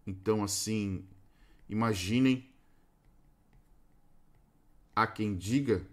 [0.06, 1.06] Então, assim,
[1.68, 2.50] imaginem,
[4.96, 5.86] há quem diga,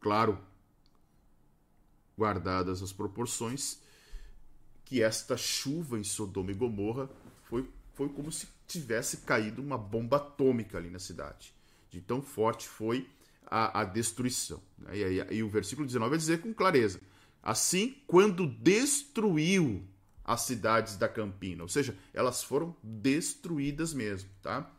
[0.00, 0.38] claro,
[2.16, 3.80] guardadas as proporções,
[4.84, 7.08] que esta chuva em Sodoma e Gomorra
[7.44, 11.54] foi, foi como se tivesse caído uma bomba atômica ali na cidade.
[11.90, 13.08] De tão forte foi
[13.46, 14.60] a, a destruição.
[14.78, 14.98] Né?
[14.98, 17.00] E, aí, e o versículo 19 vai dizer com clareza:
[17.48, 19.82] Assim, quando destruiu
[20.22, 24.70] as cidades da Campina, ou seja, elas foram destruídas mesmo, tá?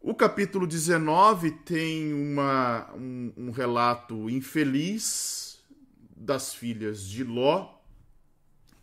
[0.00, 5.58] O capítulo 19 tem uma, um, um relato infeliz
[6.16, 7.80] das filhas de Ló,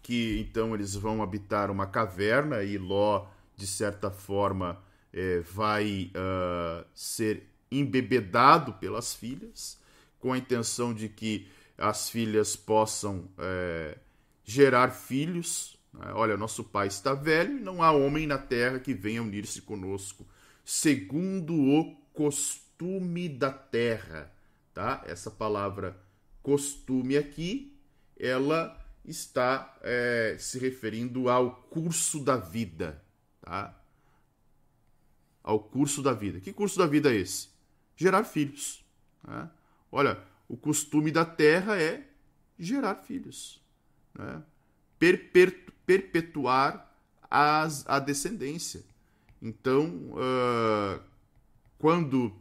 [0.02, 4.78] que então eles vão habitar uma caverna e Ló, de certa forma,
[5.14, 9.80] é, vai uh, ser embebedado pelas filhas,
[10.20, 11.48] com a intenção de que
[11.82, 13.98] as filhas possam é,
[14.44, 15.78] gerar filhos.
[15.94, 16.12] Né?
[16.14, 20.26] Olha, nosso pai está velho e não há homem na terra que venha unir-se conosco,
[20.64, 24.32] segundo o costume da terra.
[24.74, 25.04] Tá?
[25.06, 26.00] Essa palavra
[26.42, 27.76] costume aqui,
[28.18, 33.04] ela está é, se referindo ao curso da vida,
[33.42, 33.78] tá?
[35.44, 36.40] Ao curso da vida.
[36.40, 37.50] Que curso da vida é esse?
[37.96, 38.86] Gerar filhos.
[39.24, 39.50] Né?
[39.92, 42.04] Olha, o costume da terra é
[42.60, 43.62] gerar filhos,
[44.14, 44.44] né?
[45.86, 46.94] perpetuar
[47.30, 48.84] as, a descendência.
[49.42, 51.02] Então, uh,
[51.78, 52.36] quando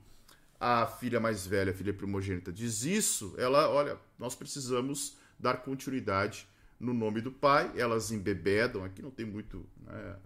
[0.59, 6.49] a filha mais velha, a filha primogênita, diz isso, ela, olha, nós precisamos dar continuidade
[6.81, 10.17] no nome do Pai, elas embebedam, aqui não tem muito né,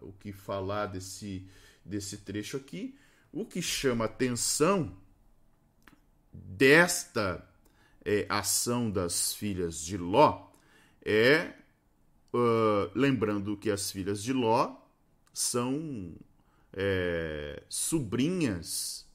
[0.00, 1.46] uh, o que falar desse,
[1.84, 2.96] desse trecho aqui.
[3.30, 4.96] O que chama atenção
[6.34, 7.48] desta
[8.04, 10.50] é, ação das filhas de Ló
[11.04, 11.52] é,
[12.32, 14.76] uh, lembrando que as filhas de Ló
[15.32, 16.14] são
[16.72, 19.06] é, sobrinhas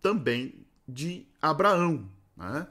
[0.00, 2.08] também de Abraão.
[2.36, 2.66] Né?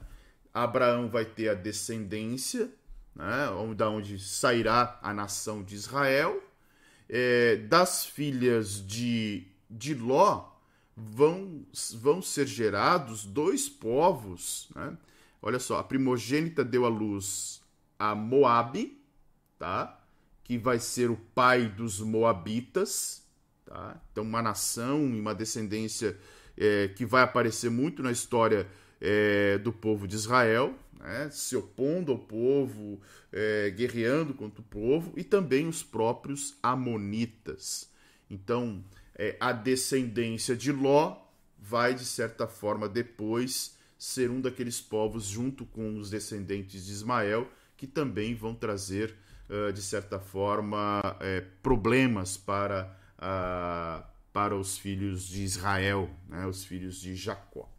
[0.53, 2.69] Abraão vai ter a descendência
[3.15, 6.43] né, da onde sairá a nação de Israel.
[7.11, 10.47] É, das filhas de, de Ló
[11.11, 14.69] vão, vão ser gerados dois povos.
[14.75, 14.97] Né?
[15.41, 17.61] Olha só, a primogênita deu à luz
[17.97, 19.01] a Moabe,
[19.57, 19.99] tá?
[20.43, 23.23] que vai ser o pai dos Moabitas.
[23.65, 24.01] Tá?
[24.11, 26.17] Então, uma nação e uma descendência
[26.57, 28.67] é, que vai aparecer muito na história
[28.99, 32.99] é, do povo de Israel né, se opondo ao povo,
[33.31, 37.89] é, guerreando contra o povo, e também os próprios Amonitas.
[38.29, 38.83] Então,
[39.19, 41.17] é, a descendência de Ló
[41.59, 47.51] vai, de certa forma, depois ser um daqueles povos, junto com os descendentes de Ismael,
[47.75, 49.13] que também vão trazer,
[49.49, 54.01] uh, de certa forma, é, problemas para, uh,
[54.31, 57.69] para os filhos de Israel, né, os filhos de Jacó.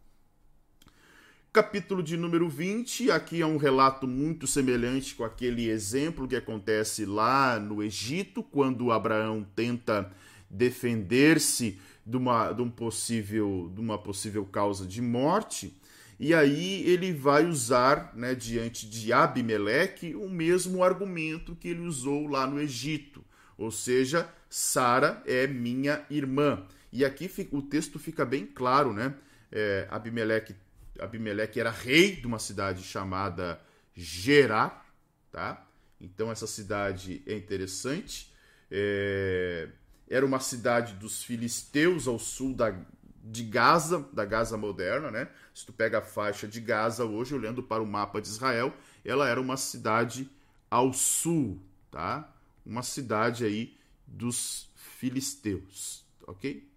[1.51, 7.03] Capítulo de número 20, aqui é um relato muito semelhante com aquele exemplo que acontece
[7.03, 10.13] lá no Egito, quando Abraão tenta
[10.51, 15.75] defender-se de uma, de, um possível, de uma possível causa de morte.
[16.19, 22.27] E aí ele vai usar, né, diante de Abimeleque, o mesmo argumento que ele usou
[22.27, 23.23] lá no Egito.
[23.57, 26.65] Ou seja, Sara é minha irmã.
[26.91, 29.15] E aqui o texto fica bem claro, né?
[29.51, 30.55] É, Abimeleque
[30.99, 33.59] Abimeleque era rei de uma cidade chamada
[33.93, 34.85] Gerar,
[35.31, 35.67] tá?
[35.99, 38.31] Então essa cidade é interessante.
[38.69, 39.67] É...
[40.11, 42.75] Era uma cidade dos filisteus ao sul da,
[43.23, 45.29] de Gaza, da Gaza moderna, né?
[45.55, 48.73] Se tu pega a faixa de Gaza hoje, olhando para o mapa de Israel,
[49.05, 50.29] ela era uma cidade
[50.69, 52.29] ao sul, tá?
[52.65, 56.69] Uma cidade aí dos filisteus, ok?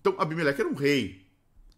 [0.00, 1.26] Então Abimeleque era um rei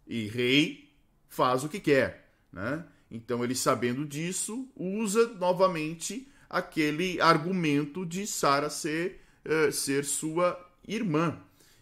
[0.07, 0.95] e rei
[1.29, 2.87] faz o que quer, né?
[3.11, 11.39] Então ele sabendo disso usa novamente aquele argumento de Sara ser, uh, ser sua irmã.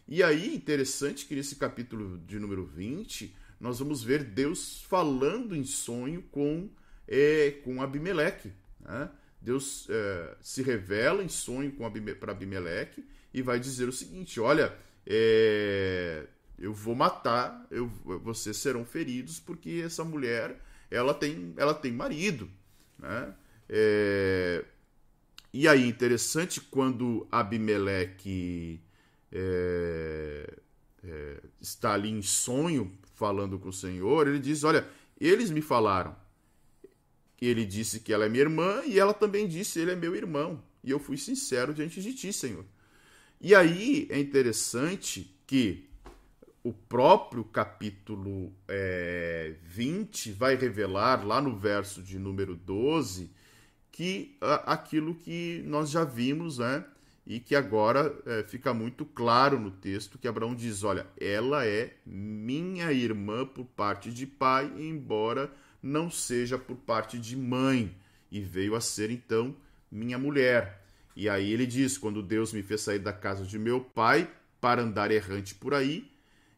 [0.08, 5.64] E aí, interessante que nesse capítulo de número 20, nós vamos ver Deus falando em
[5.64, 6.68] sonho com,
[7.08, 8.52] é, com Abimeleque.
[8.80, 9.10] Né?
[9.40, 11.72] Deus é, se revela em sonho
[12.20, 16.26] para Abimeleque e vai dizer o seguinte: Olha, é,
[16.58, 17.88] eu vou matar, eu,
[18.22, 20.60] vocês serão feridos porque essa mulher
[20.90, 22.48] ela tem, ela tem marido.
[22.98, 23.34] Né?
[23.68, 24.64] É,
[25.52, 28.80] e aí, interessante quando Abimeleque
[29.32, 30.54] é,
[31.02, 34.86] é, está ali em sonho falando com o Senhor, ele diz: Olha,
[35.20, 36.14] eles me falaram.
[37.40, 40.62] Ele disse que ela é minha irmã e ela também disse: Ele é meu irmão.
[40.84, 42.64] E eu fui sincero diante de ti, Senhor.
[43.40, 45.88] E aí é interessante que
[46.62, 53.30] o próprio capítulo é, 20 vai revelar, lá no verso de número 12,
[53.96, 54.36] que
[54.66, 56.84] aquilo que nós já vimos, né?
[57.26, 61.94] e que agora é, fica muito claro no texto que Abraão diz: Olha, ela é
[62.04, 65.50] minha irmã por parte de pai, embora
[65.82, 67.96] não seja por parte de mãe,
[68.30, 69.56] e veio a ser então
[69.90, 70.84] minha mulher.
[71.16, 74.30] E aí ele diz: Quando Deus me fez sair da casa de meu pai
[74.60, 76.08] para andar errante por aí,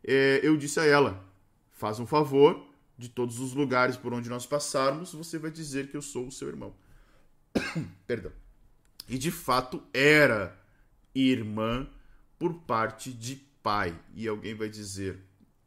[0.04, 1.24] é, eu disse a ela:
[1.70, 2.66] Faz um favor,
[2.98, 6.32] de todos os lugares por onde nós passarmos, você vai dizer que eu sou o
[6.32, 6.74] seu irmão.
[8.06, 8.32] Perdão.
[9.08, 10.58] E de fato era
[11.14, 11.88] irmã
[12.38, 13.98] por parte de pai.
[14.14, 15.18] E alguém vai dizer: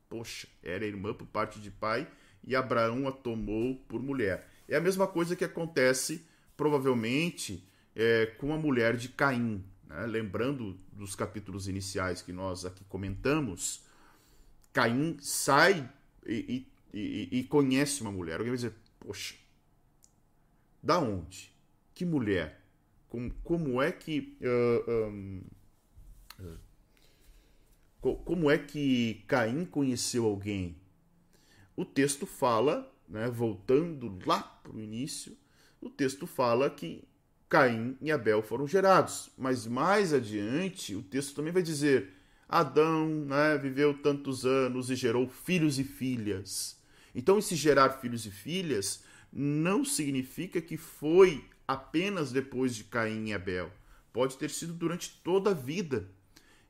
[0.10, 2.08] Poxa, era irmã por parte de pai
[2.44, 4.48] e Abraão a tomou por mulher.
[4.68, 6.26] É a mesma coisa que acontece,
[6.56, 9.64] provavelmente, é, com a mulher de Caim.
[9.86, 10.06] Né?
[10.06, 13.84] Lembrando dos capítulos iniciais que nós aqui comentamos,
[14.74, 15.90] Caim sai
[16.26, 18.36] e, e, e conhece uma mulher.
[18.36, 19.36] Alguém vai dizer: Poxa,
[20.82, 21.51] da onde?
[22.02, 22.60] Que mulher?
[23.08, 24.36] Como, como é que.
[24.42, 25.44] Uh, um,
[26.40, 26.58] uh,
[28.26, 30.82] como é que Caim conheceu alguém?
[31.76, 35.38] O texto fala, né, voltando lá para o início,
[35.80, 37.08] o texto fala que
[37.48, 39.30] Caim e Abel foram gerados.
[39.38, 42.14] Mas mais adiante, o texto também vai dizer:
[42.50, 46.82] Adão né, viveu tantos anos e gerou filhos e filhas.
[47.14, 53.34] Então, esse gerar filhos e filhas não significa que foi apenas depois de Caim e
[53.34, 53.72] Abel.
[54.12, 56.10] Pode ter sido durante toda a vida.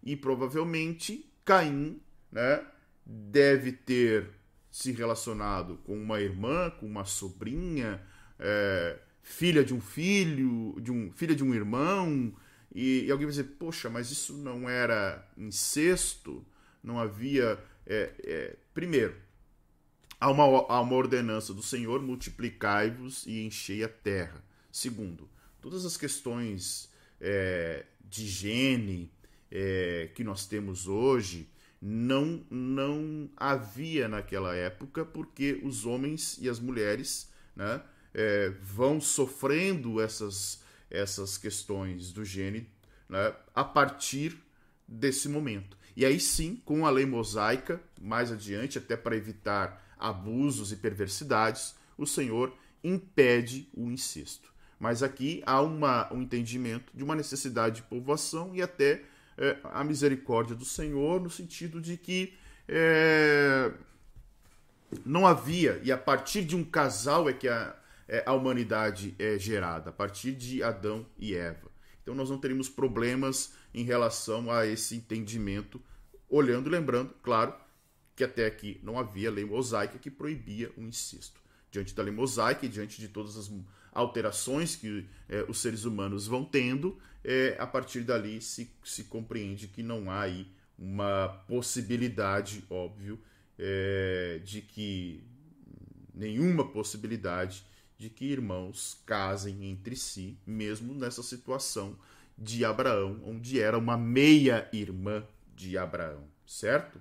[0.04, 2.64] E provavelmente Caim né,
[3.06, 4.30] deve ter
[4.70, 8.02] se relacionado com uma irmã, com uma sobrinha,
[8.40, 12.34] é, filha de um filho, de um, filha de um irmão.
[12.74, 16.46] E, e, alguém vai dizer, poxa, mas isso não era incesto?
[16.82, 17.60] Não havia.
[17.86, 19.16] É, é, primeiro,
[20.20, 24.42] há uma, há uma ordenança do Senhor: multiplicai-vos e enchei a terra.
[24.72, 25.30] Segundo,
[25.62, 29.12] todas as questões é, de higiene
[29.52, 31.50] é, que nós temos hoje
[31.82, 37.82] não, não havia naquela época, porque os homens e as mulheres né,
[38.14, 42.70] é, vão sofrendo essas, essas questões do gene
[43.10, 44.38] né, a partir
[44.88, 45.78] desse momento.
[45.96, 51.76] E aí sim, com a lei mosaica, mais adiante, até para evitar abusos e perversidades,
[51.98, 54.51] o Senhor impede o incesto.
[54.82, 59.04] Mas aqui há uma, um entendimento de uma necessidade de povoação e até
[59.38, 62.34] é, a misericórdia do Senhor, no sentido de que
[62.68, 63.72] é,
[65.06, 67.76] não havia, e a partir de um casal é que a,
[68.08, 71.70] é, a humanidade é gerada, a partir de Adão e Eva.
[72.02, 75.80] Então nós não teríamos problemas em relação a esse entendimento,
[76.28, 77.54] olhando e lembrando, claro,
[78.16, 81.40] que até aqui não havia lei mosaica que proibia o incesto.
[81.70, 83.48] Diante da lei mosaica e diante de todas as
[83.92, 89.68] alterações que é, os seres humanos vão tendo, é, a partir dali se, se compreende
[89.68, 93.20] que não há aí uma possibilidade, óbvio,
[93.58, 95.24] é, de que
[96.14, 97.64] nenhuma possibilidade
[97.98, 101.96] de que irmãos casem entre si, mesmo nessa situação
[102.36, 105.24] de Abraão, onde era uma meia irmã
[105.56, 107.00] de Abraão, certo?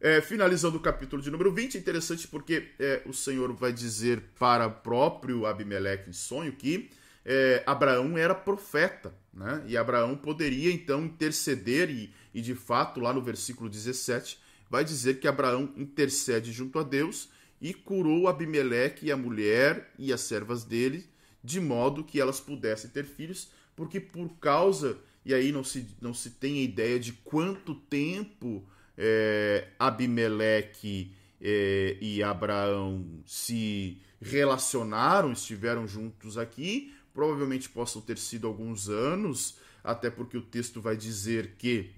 [0.00, 4.22] É, finalizando o capítulo de número 20, é interessante porque é, o Senhor vai dizer
[4.38, 6.90] para o próprio Abimeleque em sonho que
[7.24, 9.62] é, Abraão era profeta, né?
[9.66, 14.38] E Abraão poderia então interceder, e, e de fato, lá no versículo 17,
[14.70, 17.28] vai dizer que Abraão intercede junto a Deus
[17.60, 21.04] e curou Abimeleque e a mulher e as servas dele,
[21.44, 26.14] de modo que elas pudessem ter filhos, porque por causa, e aí não se, não
[26.14, 28.66] se tem a ideia de quanto tempo
[29.02, 38.90] é, Abimeleque é, e Abraão se relacionaram, estiveram juntos aqui, provavelmente possam ter sido alguns
[38.90, 41.90] anos, até porque o texto vai dizer que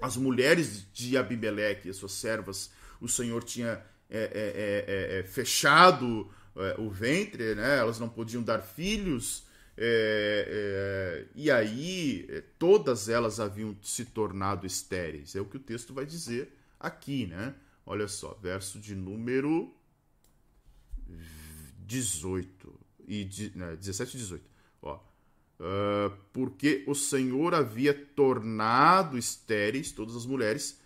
[0.00, 6.30] as mulheres de Abimeleque e suas servas, o Senhor tinha é, é, é, é fechado
[6.54, 7.78] é, o ventre, né?
[7.78, 9.43] elas não podiam dar filhos,
[9.76, 15.34] é, é, e aí é, todas elas haviam se tornado estéreis.
[15.34, 17.54] É o que o texto vai dizer aqui, né?
[17.84, 19.74] Olha só, verso de número
[21.86, 24.50] 18 e né, 17 e 18.
[24.80, 30.80] Ó, uh, porque o Senhor havia tornado estéreis todas as mulheres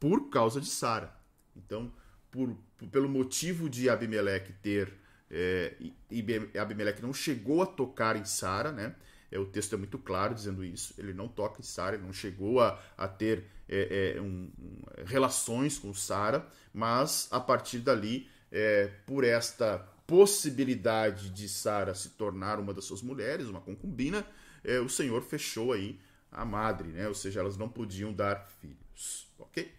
[0.00, 1.14] por causa de Sara.
[1.56, 1.92] Então,
[2.30, 4.92] por, por, pelo motivo de Abimeleque ter
[5.32, 5.74] é,
[6.10, 6.24] e
[6.58, 8.94] Abimeleque não chegou a tocar em Sara, né?
[9.30, 10.92] É, o texto é muito claro dizendo isso.
[10.98, 14.82] Ele não toca em Sara, ele não chegou a, a ter é, é, um, um,
[15.06, 22.60] relações com Sara, mas a partir dali, é, por esta possibilidade de Sara se tornar
[22.60, 24.26] uma das suas mulheres, uma concubina,
[24.62, 25.98] é, o Senhor fechou aí
[26.30, 27.08] a madre, né?
[27.08, 29.72] Ou seja, elas não podiam dar filhos, ok?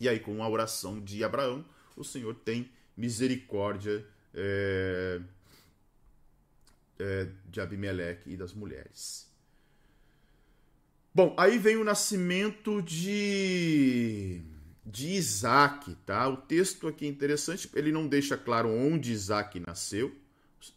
[0.00, 1.64] E aí, com a oração de Abraão,
[1.96, 5.20] o Senhor tem misericórdia é,
[6.98, 9.30] é, de Abimeleque e das mulheres.
[11.14, 14.40] Bom, aí vem o nascimento de,
[14.84, 16.26] de Isaac, tá?
[16.28, 20.14] O texto aqui é interessante, ele não deixa claro onde Isaac nasceu.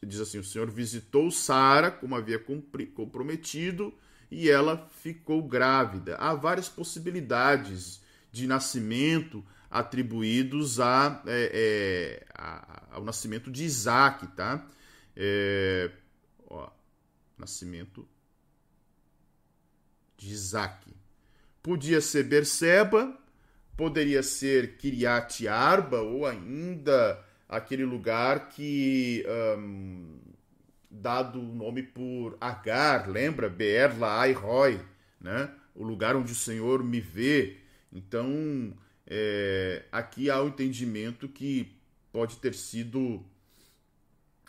[0.04, 3.94] Diz assim: o Senhor visitou Sara, como havia comprometido,
[4.30, 6.18] e ela ficou grávida.
[6.18, 8.02] Há várias possibilidades
[8.32, 9.46] de nascimento
[9.76, 14.66] atribuídos a, é, é, a, ao nascimento de Isaac, tá?
[15.14, 15.92] É,
[16.50, 16.70] ó,
[17.38, 18.08] nascimento
[20.16, 20.90] de Isaac.
[21.62, 23.20] Podia ser Berseba,
[23.76, 29.26] poderia ser Kiriat Arba, ou ainda aquele lugar que,
[29.58, 30.22] um,
[30.90, 33.50] dado o nome por Agar, lembra?
[33.50, 34.80] Beer Laai Roy,
[35.20, 35.54] né?
[35.76, 37.58] O lugar onde o Senhor me vê.
[37.92, 38.74] Então,
[39.08, 41.76] é, aqui há o entendimento que
[42.12, 43.24] pode ter sido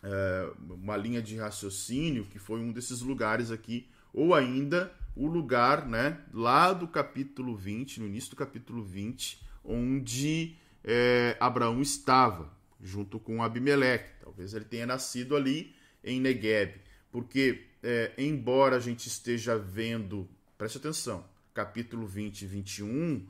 [0.03, 5.87] é, uma linha de raciocínio que foi um desses lugares aqui, ou ainda o lugar
[5.87, 13.19] né, lá do capítulo 20, no início do capítulo 20, onde é, Abraão estava, junto
[13.19, 14.11] com Abimeleque.
[14.23, 16.81] Talvez ele tenha nascido ali em Negueb,
[17.11, 23.27] porque, é, embora a gente esteja vendo, preste atenção, capítulo 20 e 21,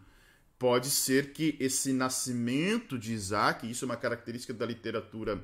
[0.59, 5.43] pode ser que esse nascimento de Isaac, isso é uma característica da literatura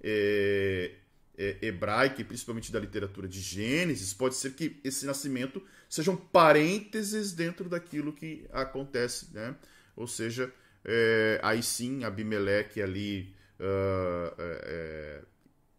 [0.00, 0.92] é,
[1.36, 7.32] é, hebraica e principalmente da literatura de Gênesis, pode ser que esse nascimento sejam parênteses
[7.32, 9.54] dentro daquilo que acontece, né?
[9.94, 10.52] Ou seja,
[10.84, 15.26] é, aí sim Abimeleque ali uh,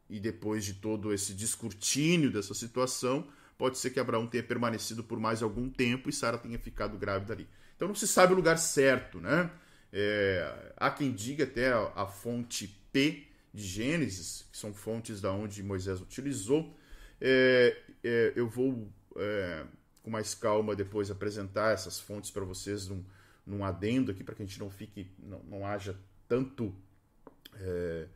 [0.09, 3.27] e depois de todo esse descortínio dessa situação,
[3.57, 7.33] pode ser que Abraão tenha permanecido por mais algum tempo e Sara tenha ficado grávida
[7.33, 7.47] ali.
[7.79, 9.49] Então não se sabe o lugar certo, né?
[9.93, 15.31] É, há quem diga até a, a, fonte P de Gênesis, que são fontes da
[15.31, 16.75] onde Moisés utilizou.
[17.21, 19.65] É, é, eu vou é,
[20.03, 23.01] com mais calma depois apresentar essas fontes para vocês num,
[23.47, 25.95] num, adendo aqui para que a gente não fique, não, não haja
[26.27, 26.75] tanto
[27.53, 28.07] é,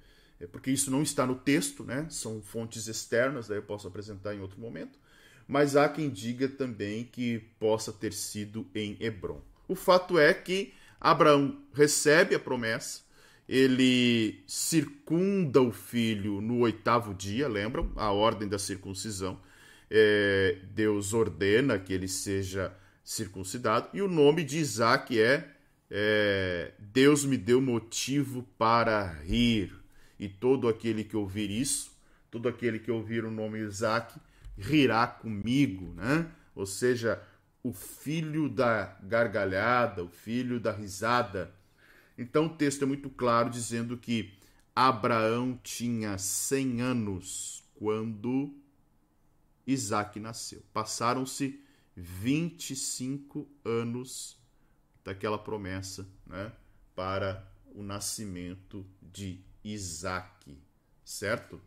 [0.42, 2.06] é, porque isso não está no texto, né?
[2.10, 5.00] São fontes externas, daí eu posso apresentar em outro momento.
[5.48, 9.42] Mas há quem diga também que possa ter sido em Hebron.
[9.68, 13.02] O fato é que Abraão recebe a promessa,
[13.48, 17.92] ele circunda o filho no oitavo dia, lembram?
[17.96, 19.40] A ordem da circuncisão.
[19.90, 25.50] É, Deus ordena que ele seja circuncidado, e o nome de Isaac é,
[25.92, 29.74] é Deus me deu motivo para rir.
[30.18, 31.92] E todo aquele que ouvir isso,
[32.32, 34.18] todo aquele que ouvir o nome Isaac,
[34.58, 36.28] rirá comigo, né?
[36.56, 37.22] Ou seja,
[37.64, 41.56] o filho da gargalhada, o filho da risada.
[42.18, 44.34] Então o texto é muito claro dizendo que
[44.76, 48.54] Abraão tinha 100 anos quando
[49.66, 50.62] Isaac nasceu.
[50.74, 51.60] Passaram-se
[51.96, 54.38] 25 anos
[55.04, 56.52] daquela promessa né,
[56.96, 60.58] para o nascimento de Isaac,
[61.04, 61.62] certo?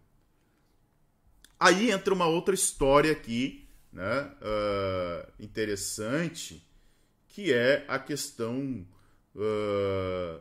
[1.58, 3.65] Aí entra uma outra história aqui,
[3.96, 6.62] né, uh, interessante,
[7.28, 8.86] que é a questão
[9.34, 10.40] uh,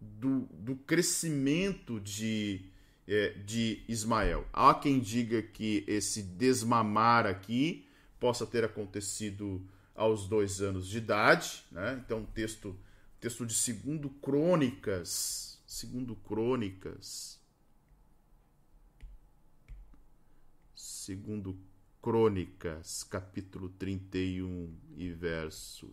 [0.00, 2.64] do, do crescimento de,
[3.08, 4.46] é, de Ismael.
[4.52, 7.84] Há quem diga que esse desmamar aqui
[8.20, 9.60] possa ter acontecido
[9.92, 12.00] aos dois anos de idade, né?
[12.04, 12.78] Então, texto,
[13.18, 17.40] texto de segundo Crônicas, segundo Crônicas,
[20.76, 21.58] segundo
[22.00, 25.92] Crônicas, capítulo 31 e verso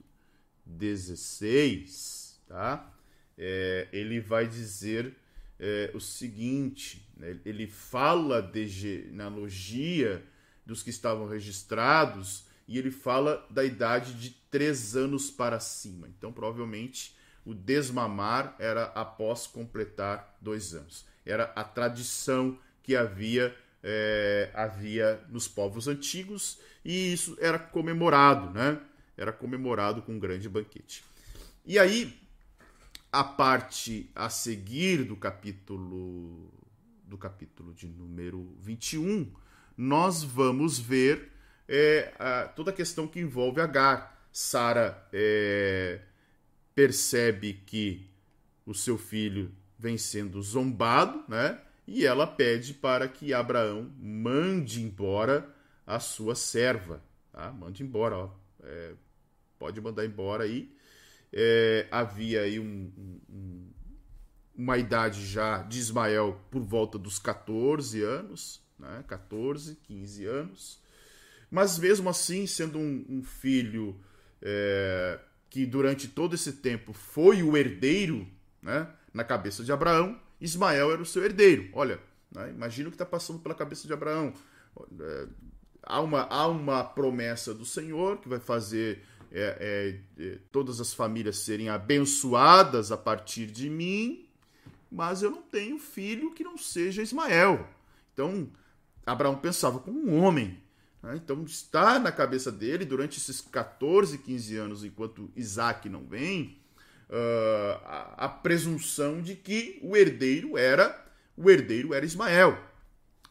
[0.65, 2.93] 16, tá?
[3.37, 5.15] É, ele vai dizer
[5.59, 7.39] é, o seguinte: né?
[7.45, 10.23] ele fala de genealogia
[10.65, 16.07] dos que estavam registrados e ele fala da idade de três anos para cima.
[16.07, 21.05] Então, provavelmente, o desmamar era após completar dois anos.
[21.25, 23.55] Era a tradição que havia
[23.87, 28.81] é, havia nos povos antigos e isso era comemorado, né?
[29.15, 31.03] Era comemorado com um grande banquete.
[31.63, 32.19] E aí,
[33.11, 36.51] a parte a seguir do capítulo
[37.05, 39.31] do capítulo de número 21,
[39.77, 41.31] nós vamos ver
[41.67, 44.15] é, a, toda a questão que envolve Agar.
[44.31, 46.01] Sara é,
[46.73, 48.09] percebe que
[48.65, 51.59] o seu filho vem sendo zombado, né?
[51.87, 55.47] E ela pede para que Abraão mande embora
[55.85, 57.03] a sua serva.
[57.31, 57.51] Tá?
[57.51, 58.29] Mande embora, ó.
[58.63, 58.93] É,
[59.59, 60.73] pode mandar embora aí.
[61.31, 62.91] É, havia aí um,
[63.29, 63.69] um,
[64.55, 69.03] uma idade já de Ismael por volta dos 14 anos, né?
[69.07, 70.81] 14, 15 anos.
[71.51, 73.99] Mas mesmo assim, sendo um, um filho
[74.41, 75.19] é,
[75.49, 78.27] que durante todo esse tempo foi o herdeiro
[78.61, 81.69] né, na cabeça de Abraão, Ismael era o seu herdeiro.
[81.73, 81.99] Olha,
[82.31, 84.33] né, imagina o que está passando pela cabeça de Abraão.
[84.99, 85.27] É,
[85.83, 90.93] há, uma, há uma promessa do Senhor que vai fazer é, é, é, todas as
[90.93, 94.27] famílias serem abençoadas a partir de mim,
[94.89, 97.67] mas eu não tenho filho que não seja Ismael.
[98.13, 98.49] Então,
[99.05, 100.57] Abraão pensava como um homem.
[101.01, 101.15] Né?
[101.15, 106.57] Então, está na cabeça dele, durante esses 14, 15 anos, enquanto Isaac não vem,
[107.09, 111.05] uh, a, a, presunção de que o herdeiro era
[111.37, 112.57] o herdeiro era Ismael.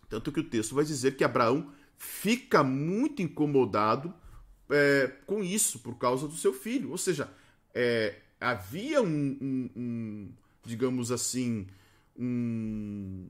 [0.09, 4.15] Tanto que o texto vai dizer que Abraão fica muito incomodado
[4.71, 6.91] é, com isso, por causa do seu filho.
[6.91, 7.31] Ou seja,
[7.75, 10.33] é, havia um, um, um,
[10.65, 11.67] digamos assim,
[12.17, 13.27] um,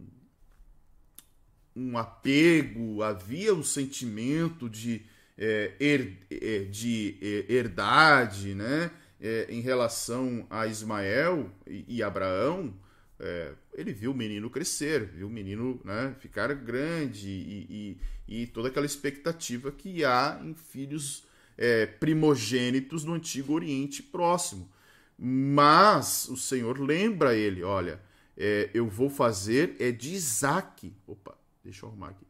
[1.74, 5.02] um apego, havia um sentimento de,
[5.38, 8.90] é, her, é, de é, herdade né?
[9.20, 12.74] É, em relação a Ismael e, e Abraão.
[13.18, 17.96] É, ele viu o menino crescer, viu o menino né, ficar grande e,
[18.28, 21.24] e, e, toda aquela expectativa que há em filhos
[21.56, 24.68] é, primogênitos no Antigo Oriente Próximo.
[25.16, 28.00] Mas o Senhor lembra ele: olha,
[28.36, 30.92] é, eu vou fazer é de Isaac.
[31.06, 32.26] Opa, Deixa eu arrumar aqui.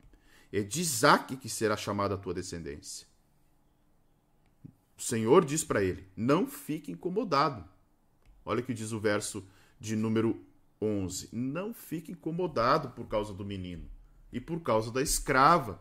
[0.53, 3.07] É de Isaac que será chamada a tua descendência.
[4.97, 7.65] O Senhor diz para ele: Não fique incomodado.
[8.45, 9.47] Olha o que diz o verso
[9.81, 10.41] de número
[10.81, 13.89] 11: Não fique incomodado por causa do menino
[14.33, 15.81] e por causa da escrava.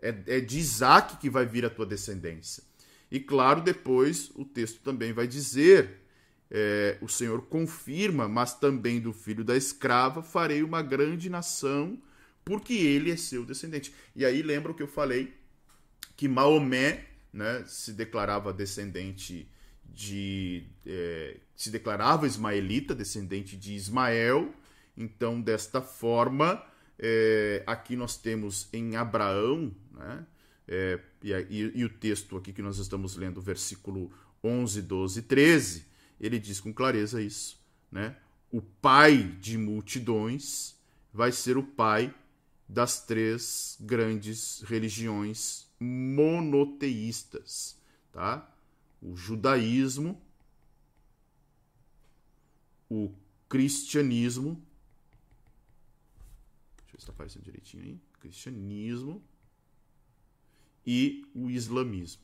[0.00, 2.62] É, é de Isaac que vai vir a tua descendência.
[3.10, 6.02] E claro, depois o texto também vai dizer:
[6.50, 12.00] é, o Senhor confirma, mas também do filho da escrava farei uma grande nação
[12.44, 13.92] porque ele é seu descendente.
[14.16, 15.34] E aí lembra o que eu falei
[16.16, 19.48] que Maomé né, se declarava descendente
[19.84, 20.64] de.
[20.86, 24.54] É, se declarava ismaelita, descendente de Ismael.
[24.96, 26.62] Então, desta forma,
[26.98, 30.26] é, aqui nós temos em Abraão, né,
[30.66, 34.12] é, e, e, e, o texto aqui que nós estamos lendo, versículo
[34.42, 35.86] 11, 12 13,
[36.20, 37.58] ele diz com clareza isso.
[37.90, 38.16] Né?
[38.50, 40.76] O pai de multidões
[41.12, 42.14] vai ser o pai
[42.68, 47.80] das três grandes religiões monoteístas,
[48.12, 48.54] tá?
[49.00, 50.20] O judaísmo,
[52.90, 53.14] o
[53.48, 54.62] cristianismo,
[56.78, 59.22] deixa eu ver se está aparecendo direitinho aí, cristianismo
[60.86, 62.22] e o islamismo.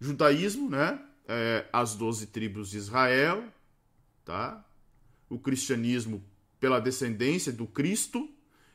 [0.00, 1.04] Judaísmo, né?
[1.26, 3.52] É, as doze tribos de Israel,
[4.24, 4.64] tá?
[5.28, 6.22] O cristianismo
[6.58, 8.28] pela descendência do Cristo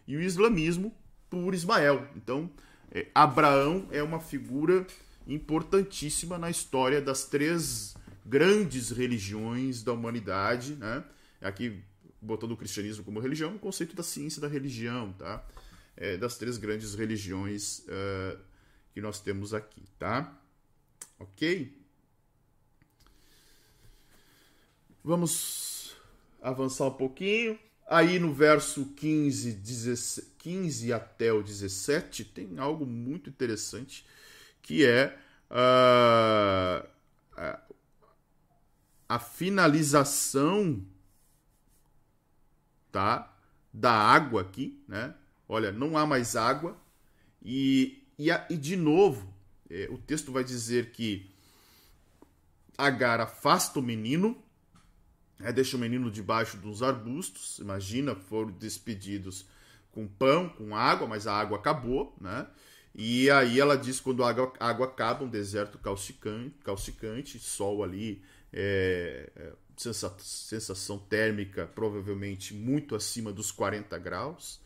[0.07, 0.95] e o islamismo
[1.29, 2.07] por Ismael.
[2.15, 2.49] Então,
[2.91, 4.85] é, Abraão é uma figura
[5.27, 11.03] importantíssima na história das três grandes religiões da humanidade, né?
[11.41, 11.83] Aqui
[12.21, 15.45] botando o cristianismo como religião, o conceito da ciência da religião, tá?
[15.95, 18.39] É, das três grandes religiões uh,
[18.93, 20.39] que nós temos aqui, tá?
[21.19, 21.75] Ok?
[25.03, 25.95] Vamos
[26.41, 27.57] avançar um pouquinho.
[27.87, 34.05] Aí no verso 15, 17, 15 até o 17 tem algo muito interessante
[34.61, 35.17] que é
[35.49, 36.87] uh,
[37.35, 37.59] a,
[39.07, 40.85] a finalização
[42.91, 43.33] tá,
[43.73, 45.15] da água aqui, né?
[45.47, 46.77] Olha, não há mais água
[47.41, 49.33] e, e, e de novo
[49.69, 51.29] é, o texto vai dizer que
[52.77, 54.37] Agar afasta o menino
[55.39, 57.59] é, deixa o menino debaixo dos arbustos.
[57.59, 59.45] Imagina, foram despedidos
[59.91, 62.47] com pão, com água, mas a água acabou, né?
[62.95, 67.83] E aí ela diz quando a água, a água acaba, um deserto calcicante, calcicante sol
[67.83, 74.59] ali, é, é, sensação, térmica provavelmente muito acima dos 40 graus,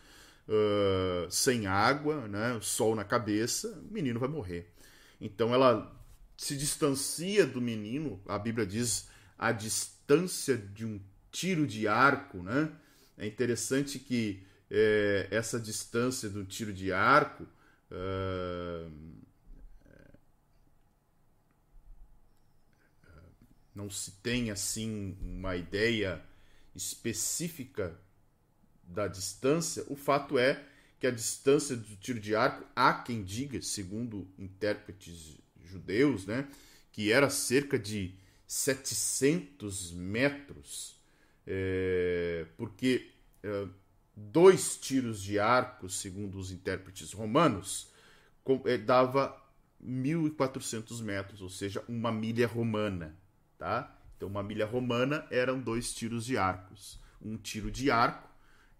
[0.48, 2.58] uh, sem água, né?
[2.62, 4.72] sol na cabeça, o menino vai morrer.
[5.20, 5.94] Então ela
[6.38, 11.00] se distancia do menino, a Bíblia diz a distância distância de um
[11.32, 12.72] tiro de arco, né?
[13.18, 17.44] É interessante que é, essa distância do tiro de arco
[17.92, 18.92] uh,
[23.74, 26.22] não se tem assim uma ideia
[26.76, 27.98] específica
[28.84, 29.86] da distância.
[29.88, 30.64] O fato é
[31.00, 36.48] que a distância do tiro de arco, há quem diga, segundo intérpretes judeus, né,
[36.92, 38.14] que era cerca de
[38.52, 41.00] 700 metros,
[41.48, 43.10] é, porque
[43.42, 43.66] é,
[44.14, 47.90] dois tiros de arco, segundo os intérpretes romanos,
[48.44, 49.42] com, é, dava
[49.82, 53.18] 1.400 metros, ou seja, uma milha romana.
[53.58, 53.98] Tá?
[54.18, 57.00] Então, uma milha romana eram dois tiros de arcos.
[57.22, 58.30] Um tiro de arco,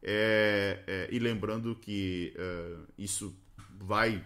[0.04, 3.34] é, é, e lembrando que é, isso
[3.80, 4.22] vai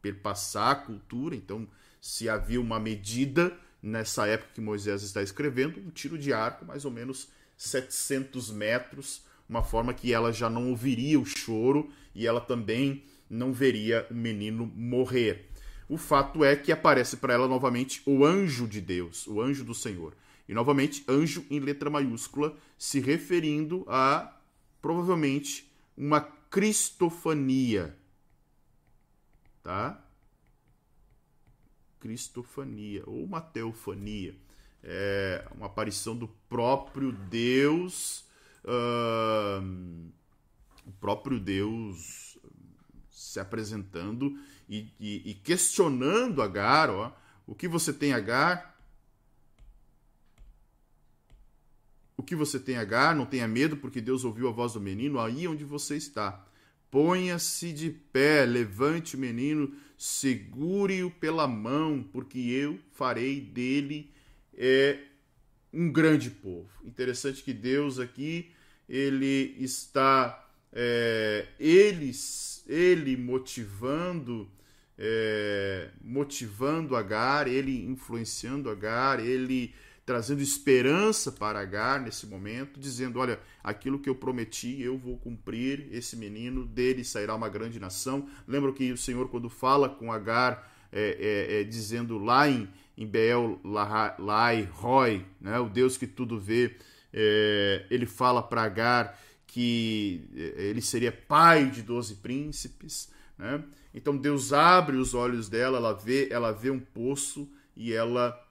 [0.00, 1.68] perpassar a cultura, então,
[2.00, 3.54] se havia uma medida
[3.86, 9.22] nessa época que Moisés está escrevendo, um tiro de arco, mais ou menos 700 metros,
[9.48, 14.14] uma forma que ela já não ouviria o choro e ela também não veria o
[14.14, 15.48] menino morrer.
[15.88, 19.74] O fato é que aparece para ela novamente o anjo de Deus, o anjo do
[19.74, 20.14] Senhor.
[20.48, 24.36] E novamente, anjo em letra maiúscula, se referindo a
[24.82, 27.96] provavelmente uma cristofania.
[29.62, 30.04] Tá?
[32.06, 34.36] Cristofania ou uma teofania,
[34.80, 38.24] é uma aparição do próprio Deus,
[38.64, 40.10] uh,
[40.86, 42.38] o próprio Deus
[43.10, 44.38] se apresentando
[44.68, 47.12] e, e, e questionando Agar, ó,
[47.44, 48.78] o que você tem Agar?
[52.16, 53.16] O que você tem Agar?
[53.16, 56.46] Não tenha medo, porque Deus ouviu a voz do menino aí onde você está.
[56.90, 64.10] Ponha-se de pé, levante o menino, segure-o pela mão, porque eu farei dele
[64.56, 64.98] é,
[65.72, 66.68] um grande povo.
[66.84, 68.50] Interessante que Deus aqui
[68.88, 72.12] ele está é, ele,
[72.66, 74.48] ele motivando
[74.98, 79.74] é, motivando Agar, ele influenciando Agar, ele
[80.06, 85.88] trazendo esperança para Agar nesse momento, dizendo: Olha, aquilo que eu prometi eu vou cumprir.
[85.90, 88.28] Esse menino dele sairá uma grande nação.
[88.46, 93.04] Lembro que o Senhor, quando fala com Agar, é, é, é, dizendo lá em, em
[93.04, 96.76] Beel Lai Roy, né, o Deus que tudo vê,
[97.12, 99.18] é, ele fala para Agar
[99.48, 103.10] que é, ele seria pai de doze príncipes.
[103.36, 103.64] Né?
[103.92, 108.45] Então Deus abre os olhos dela, ela vê, ela vê um poço e ela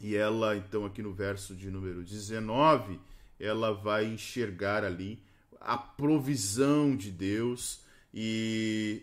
[0.00, 3.00] e ela, então, aqui no verso de número 19,
[3.40, 5.22] ela vai enxergar ali
[5.60, 7.80] a provisão de Deus
[8.12, 9.02] e,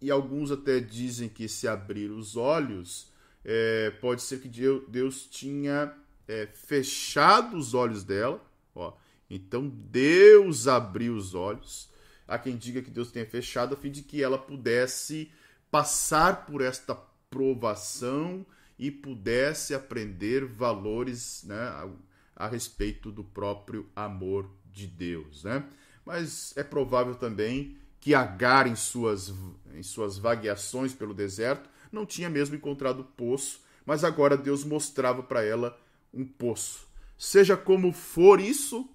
[0.00, 3.10] e alguns até dizem que se abrir os olhos,
[3.44, 5.94] é, pode ser que Deus tinha
[6.26, 8.42] é, fechado os olhos dela,
[8.74, 8.92] ó.
[9.28, 11.88] Então Deus abriu os olhos.
[12.26, 15.30] Há quem diga que Deus tenha fechado a fim de que ela pudesse
[15.70, 16.94] passar por esta
[17.30, 18.44] provação
[18.80, 21.86] e pudesse aprender valores né, a,
[22.34, 25.44] a respeito do próprio amor de Deus.
[25.44, 25.62] Né?
[26.02, 29.34] Mas é provável também que Agar, em suas,
[29.74, 35.44] em suas vagueações pelo deserto, não tinha mesmo encontrado poço, mas agora Deus mostrava para
[35.44, 35.78] ela
[36.12, 36.88] um poço.
[37.18, 38.88] Seja como for isso,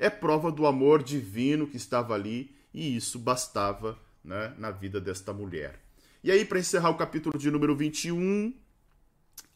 [0.00, 5.32] é prova do amor divino que estava ali, e isso bastava né, na vida desta
[5.32, 5.78] mulher.
[6.24, 8.52] E aí, para encerrar o capítulo de número 21,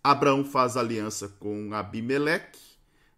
[0.02, 2.60] Abraão faz aliança com Abimeleque,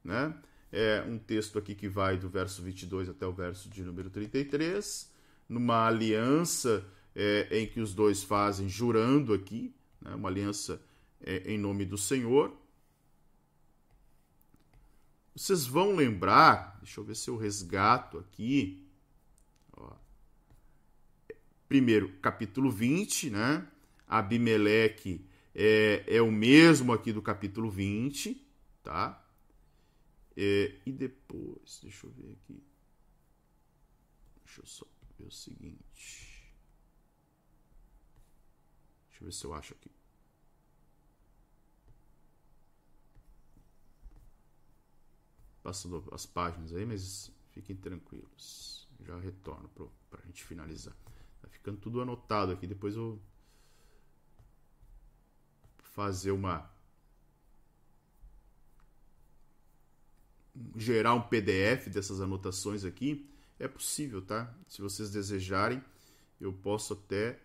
[0.03, 0.35] né?
[0.71, 5.09] É um texto aqui que vai do verso 22 até o verso de número 33,
[5.49, 6.85] numa aliança
[7.15, 10.15] é, em que os dois fazem jurando aqui, né?
[10.15, 10.83] uma aliança
[11.21, 12.53] é, em nome do Senhor.
[15.35, 18.85] Vocês vão lembrar, deixa eu ver se eu resgato aqui.
[19.77, 19.93] Ó.
[21.69, 23.67] Primeiro, capítulo 20, né?
[24.07, 25.25] Abimeleque
[25.55, 28.45] é, é o mesmo aqui do capítulo 20,
[28.83, 29.25] tá?
[30.37, 32.61] É, e depois, deixa eu ver aqui.
[34.45, 34.87] Deixa eu só
[35.17, 36.53] ver o seguinte.
[39.09, 39.91] Deixa eu ver se eu acho aqui.
[45.63, 48.89] Passando as páginas aí, mas fiquem tranquilos.
[49.01, 50.97] Já retorno para a gente finalizar.
[51.41, 52.67] Tá ficando tudo anotado aqui.
[52.67, 53.21] Depois eu
[55.95, 56.71] fazer uma
[60.77, 64.53] gerar um PDF dessas anotações aqui, é possível, tá?
[64.69, 65.83] Se vocês desejarem,
[66.41, 67.41] eu posso até,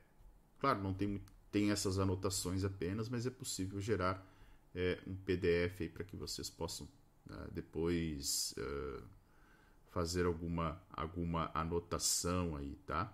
[0.59, 1.21] claro, não tem
[1.51, 4.23] tem essas anotações apenas, mas é possível gerar
[4.75, 6.87] é, um PDF aí para que vocês possam
[7.25, 9.03] né, depois uh,
[9.89, 13.11] fazer alguma alguma anotação aí, tá?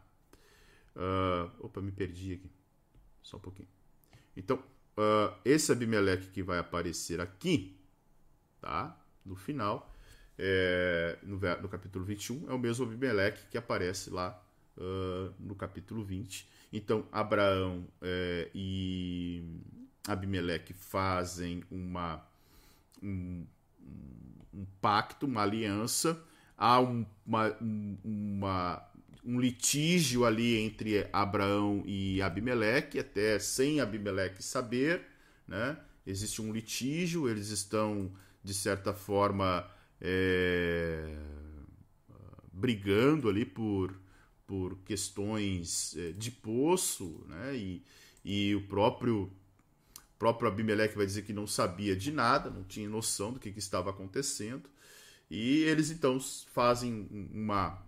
[0.95, 2.51] Uh, opa, me perdi aqui,
[3.21, 3.69] só um pouquinho.
[4.35, 4.61] Então,
[4.97, 7.77] uh, esse Abimeleque que vai aparecer aqui,
[8.61, 8.97] tá?
[9.25, 9.93] No final,
[10.37, 14.41] é, no, no, capítulo 21, é o mesmo Abimeleque que aparece lá
[14.77, 16.47] uh, no capítulo 20.
[16.71, 19.43] Então, Abraão é, e
[20.07, 22.21] Abimeleque fazem uma,
[23.01, 23.45] um,
[24.53, 26.21] um, pacto, uma aliança,
[26.57, 27.55] há um, uma,
[28.03, 28.91] uma
[29.25, 35.01] um litígio ali entre Abraão e Abimeleque, até sem Abimeleque saber,
[35.47, 35.77] né?
[36.05, 38.11] Existe um litígio, eles estão,
[38.43, 39.67] de certa forma,
[39.99, 41.17] é,
[42.53, 43.99] brigando ali por,
[44.45, 47.55] por questões é, de poço, né?
[47.55, 47.83] E,
[48.23, 49.31] e o próprio
[50.19, 53.59] próprio Abimeleque vai dizer que não sabia de nada, não tinha noção do que, que
[53.59, 54.69] estava acontecendo.
[55.29, 56.19] E eles então
[56.53, 57.83] fazem uma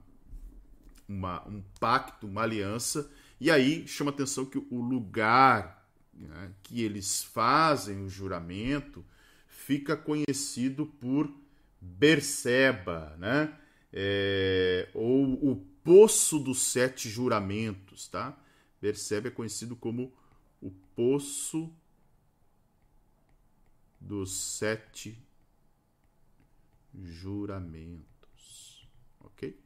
[1.07, 3.09] uma, um pacto, uma aliança,
[3.39, 5.77] e aí chama atenção que o lugar
[6.13, 9.05] né, que eles fazem o juramento
[9.47, 11.31] fica conhecido por
[11.79, 13.57] Berseba, né?
[13.93, 18.37] É, ou o Poço dos Sete Juramentos, tá?
[18.81, 20.11] Berseba é conhecido como
[20.61, 21.71] o Poço
[23.99, 25.17] dos Sete
[26.93, 28.87] Juramentos,
[29.19, 29.57] ok?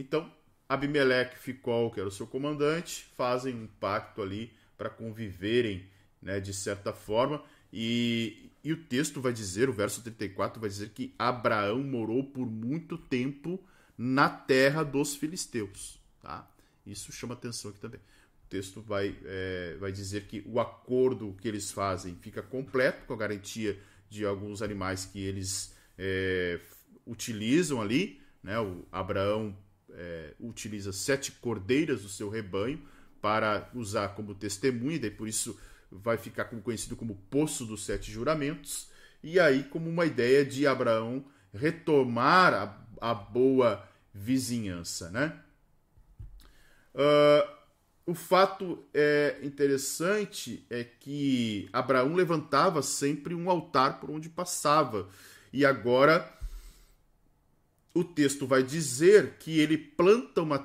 [0.00, 0.32] Então,
[0.66, 5.86] Abimeleque ficou, que era o seu comandante, fazem um pacto ali para conviverem,
[6.22, 10.88] né, de certa forma, e, e o texto vai dizer, o verso 34 vai dizer
[10.88, 13.62] que Abraão morou por muito tempo
[13.96, 16.50] na terra dos filisteus, tá?
[16.86, 18.00] Isso chama atenção aqui também.
[18.00, 23.12] O texto vai, é, vai dizer que o acordo que eles fazem fica completo, com
[23.12, 23.78] a garantia
[24.08, 26.58] de alguns animais que eles é,
[27.06, 28.58] utilizam ali, né?
[28.58, 29.54] O Abraão
[29.94, 32.80] é, utiliza sete cordeiras do seu rebanho
[33.20, 35.58] para usar como testemunha, e por isso
[35.90, 38.88] vai ficar conhecido como Poço dos Sete Juramentos,
[39.22, 45.38] e aí como uma ideia de Abraão retomar a, a boa vizinhança, né?
[46.94, 47.60] Uh,
[48.06, 55.08] o fato é interessante é que Abraão levantava sempre um altar por onde passava,
[55.52, 56.32] e agora
[57.94, 60.58] o texto vai dizer que ele planta uma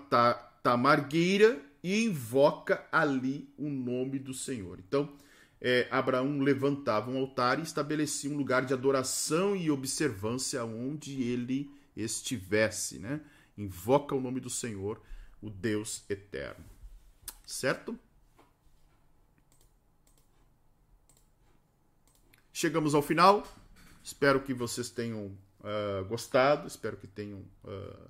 [0.63, 4.79] tamargueira e invoca ali o nome do Senhor.
[4.79, 5.15] Então,
[5.59, 11.71] é, Abraão levantava um altar e estabelecia um lugar de adoração e observância onde ele
[11.95, 13.21] estivesse, né?
[13.57, 15.01] Invoca o nome do Senhor,
[15.41, 16.65] o Deus eterno.
[17.45, 17.97] Certo?
[22.51, 23.47] Chegamos ao final.
[24.03, 25.35] Espero que vocês tenham
[25.65, 28.09] uh, gostado, espero que tenham uh,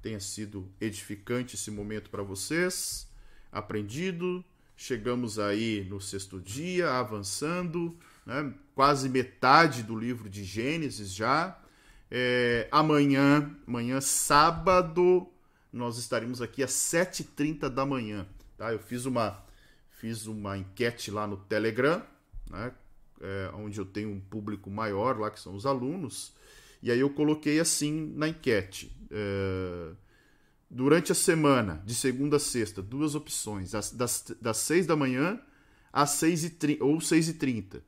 [0.00, 3.08] tenha sido edificante esse momento para vocês,
[3.52, 4.44] aprendido.
[4.76, 8.54] Chegamos aí no sexto dia, avançando, né?
[8.74, 11.58] quase metade do livro de Gênesis já.
[12.10, 15.28] É, amanhã, amanhã, sábado,
[15.70, 18.26] nós estaremos aqui às 7h30 da manhã.
[18.56, 18.72] Tá?
[18.72, 19.44] Eu fiz uma,
[19.90, 22.02] fiz uma enquete lá no Telegram,
[22.50, 22.72] né?
[23.22, 26.32] É, onde eu tenho um público maior lá, que são os alunos.
[26.82, 28.90] E aí eu coloquei assim na enquete.
[29.10, 29.92] É,
[30.70, 33.72] durante a semana, de segunda a sexta, duas opções.
[33.72, 35.40] Das, das, das seis da manhã
[35.92, 37.82] às 6h30, ou 6h30.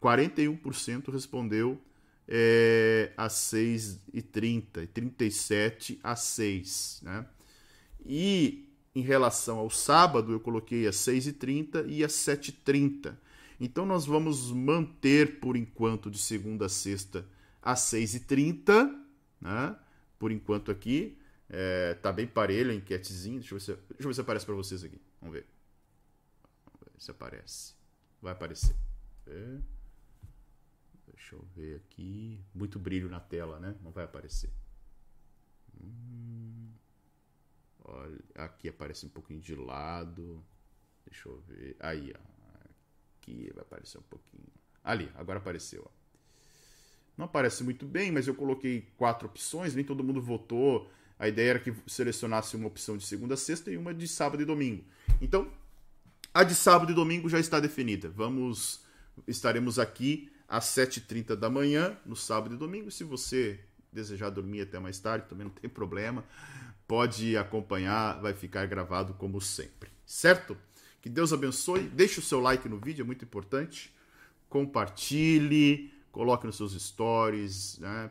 [0.00, 1.80] 41% respondeu
[2.26, 7.26] é, às 6h30, 37 às 6 né?
[8.04, 13.16] E em relação ao sábado, eu coloquei às 6h30 e às 7h30.
[13.60, 17.24] Então nós vamos manter por enquanto de segunda a sexta
[17.62, 19.04] às 6h30,
[19.40, 19.78] né?
[20.18, 21.18] Por enquanto aqui.
[21.48, 23.38] É, tá bem parelho a enquetezinha.
[23.38, 25.00] Deixa eu ver se, deixa eu ver se aparece para vocês aqui.
[25.20, 25.46] Vamos ver.
[26.64, 27.74] Vamos ver se aparece.
[28.20, 28.74] Vai aparecer.
[29.26, 29.58] É.
[31.08, 32.40] Deixa eu ver aqui.
[32.54, 33.76] Muito brilho na tela, né?
[33.82, 34.50] Não vai aparecer.
[35.80, 36.72] Hum.
[37.84, 40.44] Olha, aqui aparece um pouquinho de lado.
[41.04, 41.76] Deixa eu ver.
[41.80, 42.32] Aí, ó.
[43.18, 44.48] Aqui vai aparecer um pouquinho.
[44.82, 45.84] Ali, agora apareceu.
[45.86, 46.01] Ó.
[47.22, 50.90] Não aparece muito bem, mas eu coloquei quatro opções, nem todo mundo votou.
[51.16, 54.42] A ideia era que selecionasse uma opção de segunda a sexta e uma de sábado
[54.42, 54.82] e domingo.
[55.20, 55.48] Então,
[56.34, 58.10] a de sábado e domingo já está definida.
[58.10, 58.82] Vamos
[59.28, 62.90] estaremos aqui às 7h30 da manhã, no sábado e domingo.
[62.90, 63.60] Se você
[63.92, 66.24] desejar dormir até mais tarde, também não tem problema.
[66.88, 69.90] Pode acompanhar, vai ficar gravado como sempre.
[70.04, 70.56] Certo?
[71.00, 71.82] Que Deus abençoe.
[71.82, 73.94] Deixe o seu like no vídeo, é muito importante.
[74.48, 78.10] Compartilhe, coloque nos seus stories, né?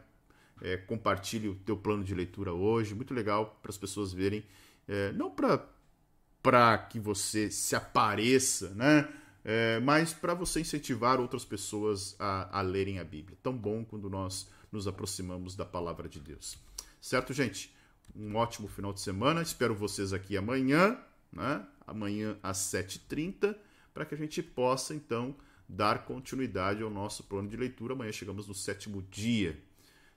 [0.61, 2.94] É, compartilhe o teu plano de leitura hoje.
[2.94, 4.44] Muito legal para as pessoas verem.
[4.88, 9.07] É, não para que você se apareça, né?
[9.44, 13.38] É, mas para você incentivar outras pessoas a, a lerem a Bíblia.
[13.41, 16.57] Tão bom quando nós nos aproximamos da palavra de Deus.
[16.99, 17.73] Certo, gente?
[18.15, 19.41] Um ótimo final de semana.
[19.41, 20.98] Espero vocês aqui amanhã,
[21.32, 21.65] né?
[21.88, 23.56] Amanhã às 7h30,
[23.94, 25.36] para que a gente possa, então,
[25.72, 27.93] dar continuidade ao nosso plano de leitura.
[27.93, 29.57] Amanhã chegamos no sétimo dia.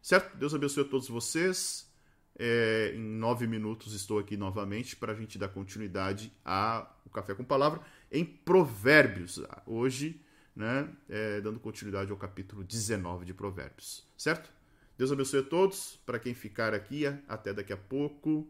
[0.02, 0.36] Certo?
[0.36, 1.90] Deus abençoe a todos vocês.
[2.36, 7.44] É, em nove minutos estou aqui novamente para a gente dar continuidade ao Café com
[7.44, 9.40] Palavra em Provérbios.
[9.64, 10.20] Hoje,
[10.54, 14.04] né, é, dando continuidade ao capítulo 19 de Provérbios.
[14.16, 14.50] Certo?
[14.98, 16.00] Deus abençoe a todos.
[16.04, 18.48] Para quem ficar aqui, até daqui a pouco.